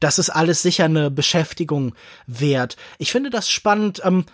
[0.00, 1.94] Das ist alles sicher eine Beschäftigung
[2.26, 2.78] wert.
[2.96, 4.00] Ich finde das spannend.
[4.04, 4.24] Ähm,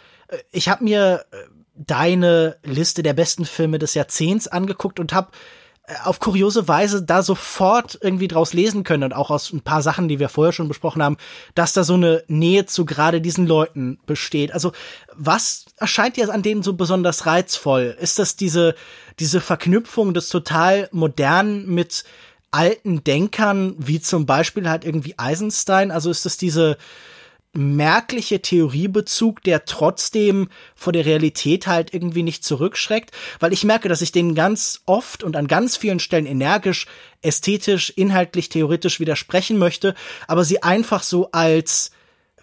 [0.52, 1.36] ich habe mir äh,
[1.86, 5.30] deine Liste der besten Filme des Jahrzehnts angeguckt und habe
[5.86, 9.82] äh, auf kuriose Weise da sofort irgendwie draus lesen können und auch aus ein paar
[9.82, 11.16] Sachen, die wir vorher schon besprochen haben,
[11.54, 14.52] dass da so eine Nähe zu gerade diesen Leuten besteht.
[14.52, 14.72] Also
[15.14, 17.96] was erscheint dir an denen so besonders reizvoll?
[18.00, 18.74] Ist das diese,
[19.20, 22.04] diese Verknüpfung des total modernen mit
[22.50, 25.90] alten Denkern, wie zum Beispiel halt irgendwie Eisenstein?
[25.90, 26.76] Also ist das diese,
[27.58, 33.10] merkliche Theoriebezug, der trotzdem vor der Realität halt irgendwie nicht zurückschreckt,
[33.40, 36.86] weil ich merke, dass ich den ganz oft und an ganz vielen Stellen energisch,
[37.20, 39.94] ästhetisch, inhaltlich, theoretisch widersprechen möchte,
[40.26, 41.90] aber sie einfach so als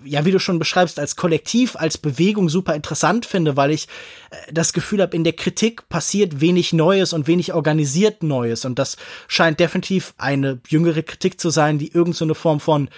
[0.04, 3.88] ja, wie du schon beschreibst, als Kollektiv, als Bewegung super interessant finde, weil ich
[4.30, 8.66] äh, das Gefühl habe, in der Kritik passiert wenig Neues und wenig organisiert Neues.
[8.66, 8.98] Und das
[9.28, 12.90] scheint definitiv eine jüngere Kritik zu sein, die irgendeine so Form von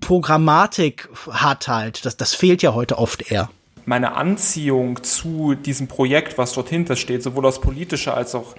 [0.00, 2.04] Programmatik hat halt.
[2.04, 3.50] Das, das fehlt ja heute oft eher.
[3.84, 8.56] Meine Anziehung zu diesem Projekt, was dort hinter steht, sowohl aus politischer als auch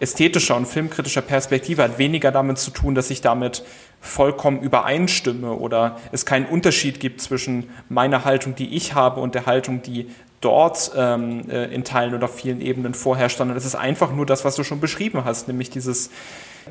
[0.00, 3.62] ästhetischer und filmkritischer Perspektive, hat weniger damit zu tun, dass ich damit
[4.00, 9.46] vollkommen übereinstimme oder es keinen Unterschied gibt zwischen meiner Haltung, die ich habe, und der
[9.46, 10.08] Haltung, die
[10.40, 14.44] dort ähm, äh, in Teilen oder vielen Ebenen vorherrscht, sondern es ist einfach nur das,
[14.44, 16.10] was du schon beschrieben hast, nämlich dieses,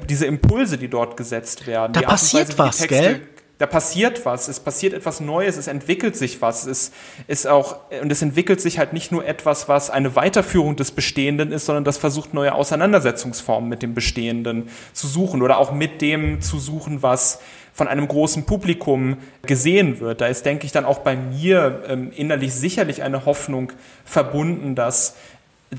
[0.07, 1.93] diese Impulse, die dort gesetzt werden.
[1.93, 3.21] Da passiert Weise, was, Texte, gell?
[3.59, 6.91] Da passiert was, es passiert etwas Neues, es entwickelt sich was, es
[7.27, 11.51] ist auch, und es entwickelt sich halt nicht nur etwas, was eine Weiterführung des Bestehenden
[11.51, 16.41] ist, sondern das versucht neue Auseinandersetzungsformen mit dem Bestehenden zu suchen oder auch mit dem
[16.41, 17.39] zu suchen, was
[17.73, 20.21] von einem großen Publikum gesehen wird.
[20.21, 23.71] Da ist, denke ich, dann auch bei mir ähm, innerlich sicherlich eine Hoffnung
[24.05, 25.15] verbunden, dass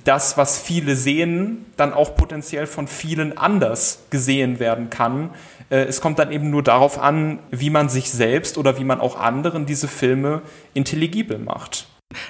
[0.04, 5.30] das, was viele sehen, dann auch potenziell von vielen anders gesehen werden kann
[5.70, 9.00] äh, es kommt dann eben nur darauf an, wie man sich selbst oder wie man
[9.00, 10.42] auch anderen diese Filme
[10.74, 11.86] intelligibel macht.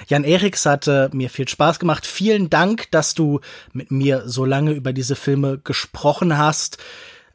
[0.07, 2.05] Jan Eriks hatte mir viel Spaß gemacht.
[2.07, 3.39] Vielen Dank, dass du
[3.71, 6.77] mit mir so lange über diese Filme gesprochen hast.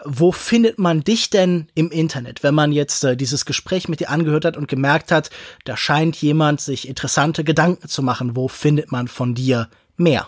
[0.04, 4.08] Wo findet man dich denn im Internet, wenn man jetzt äh, dieses Gespräch mit dir
[4.08, 5.28] angehört hat und gemerkt hat,
[5.64, 8.34] da scheint jemand sich interessante Gedanken zu machen?
[8.34, 9.68] Wo findet man von dir
[10.00, 10.26] mehr?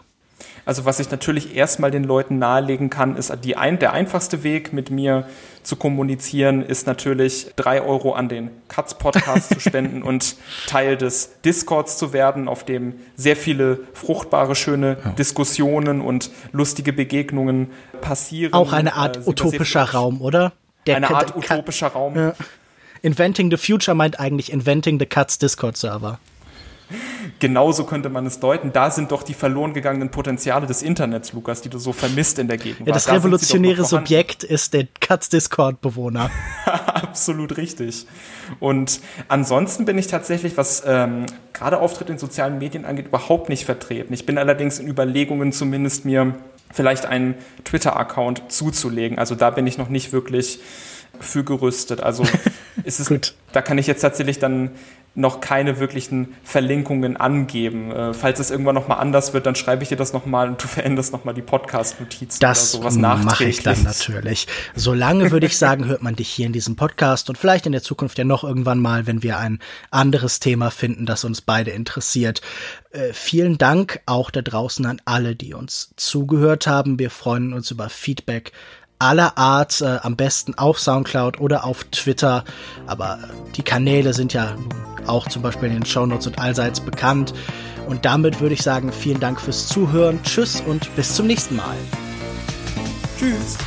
[0.64, 4.72] Also was ich natürlich erstmal den Leuten nahelegen kann, ist die ein, der einfachste Weg
[4.72, 5.26] mit mir
[5.62, 10.36] zu kommunizieren, ist natürlich drei Euro an den Katz Podcast zu spenden und
[10.66, 15.10] Teil des Discords zu werden, auf dem sehr viele fruchtbare, schöne ja.
[15.12, 17.70] Diskussionen und lustige Begegnungen
[18.00, 18.52] passieren.
[18.54, 20.52] Auch eine Art äh, utopischer Raum, oder?
[20.86, 22.16] Der eine Art utopischer Raum.
[22.16, 22.34] Ja.
[23.02, 26.20] Inventing the Future meint eigentlich Inventing the Cuts Discord Server.
[27.38, 28.72] Genauso könnte man es deuten.
[28.72, 32.48] Da sind doch die verloren gegangenen Potenziale des Internets, Lukas, die du so vermisst in
[32.48, 32.88] der Gegenwart.
[32.88, 36.30] Ja, das da revolutionäre Subjekt ist der Katz-Discord-Bewohner.
[37.12, 38.06] absolut richtig.
[38.58, 43.66] Und ansonsten bin ich tatsächlich, was ähm, gerade Auftritt in sozialen Medien angeht, überhaupt nicht
[43.66, 44.14] vertreten.
[44.14, 46.34] Ich bin allerdings in Überlegungen, zumindest mir
[46.72, 49.18] vielleicht einen Twitter-Account zuzulegen.
[49.18, 50.60] Also da bin ich noch nicht wirklich
[51.20, 52.02] für gerüstet.
[52.02, 52.24] Also
[52.84, 54.70] ist es, da kann ich jetzt tatsächlich dann
[55.14, 57.90] noch keine wirklichen Verlinkungen angeben.
[57.92, 60.68] Äh, falls es irgendwann nochmal anders wird, dann schreibe ich dir das nochmal und du
[60.68, 64.46] veränderst nochmal die Podcast-Notizen das oder sowas mache ich dann natürlich.
[64.74, 67.82] Solange würde ich sagen, hört man dich hier in diesem Podcast und vielleicht in der
[67.82, 69.58] Zukunft ja noch irgendwann mal, wenn wir ein
[69.90, 72.40] anderes Thema finden, das uns beide interessiert.
[72.90, 76.98] Äh, vielen Dank auch da draußen an alle, die uns zugehört haben.
[76.98, 78.52] Wir freuen uns über Feedback
[79.02, 82.44] aller Art, äh, am besten auf Soundcloud oder auf Twitter.
[82.86, 83.18] Aber
[83.56, 84.54] die Kanäle sind ja
[85.06, 87.34] auch zum Beispiel in den Shownotes und allseits bekannt.
[87.88, 90.20] Und damit würde ich sagen, vielen Dank fürs Zuhören.
[90.22, 91.76] Tschüss und bis zum nächsten Mal.
[93.18, 93.58] Tschüss.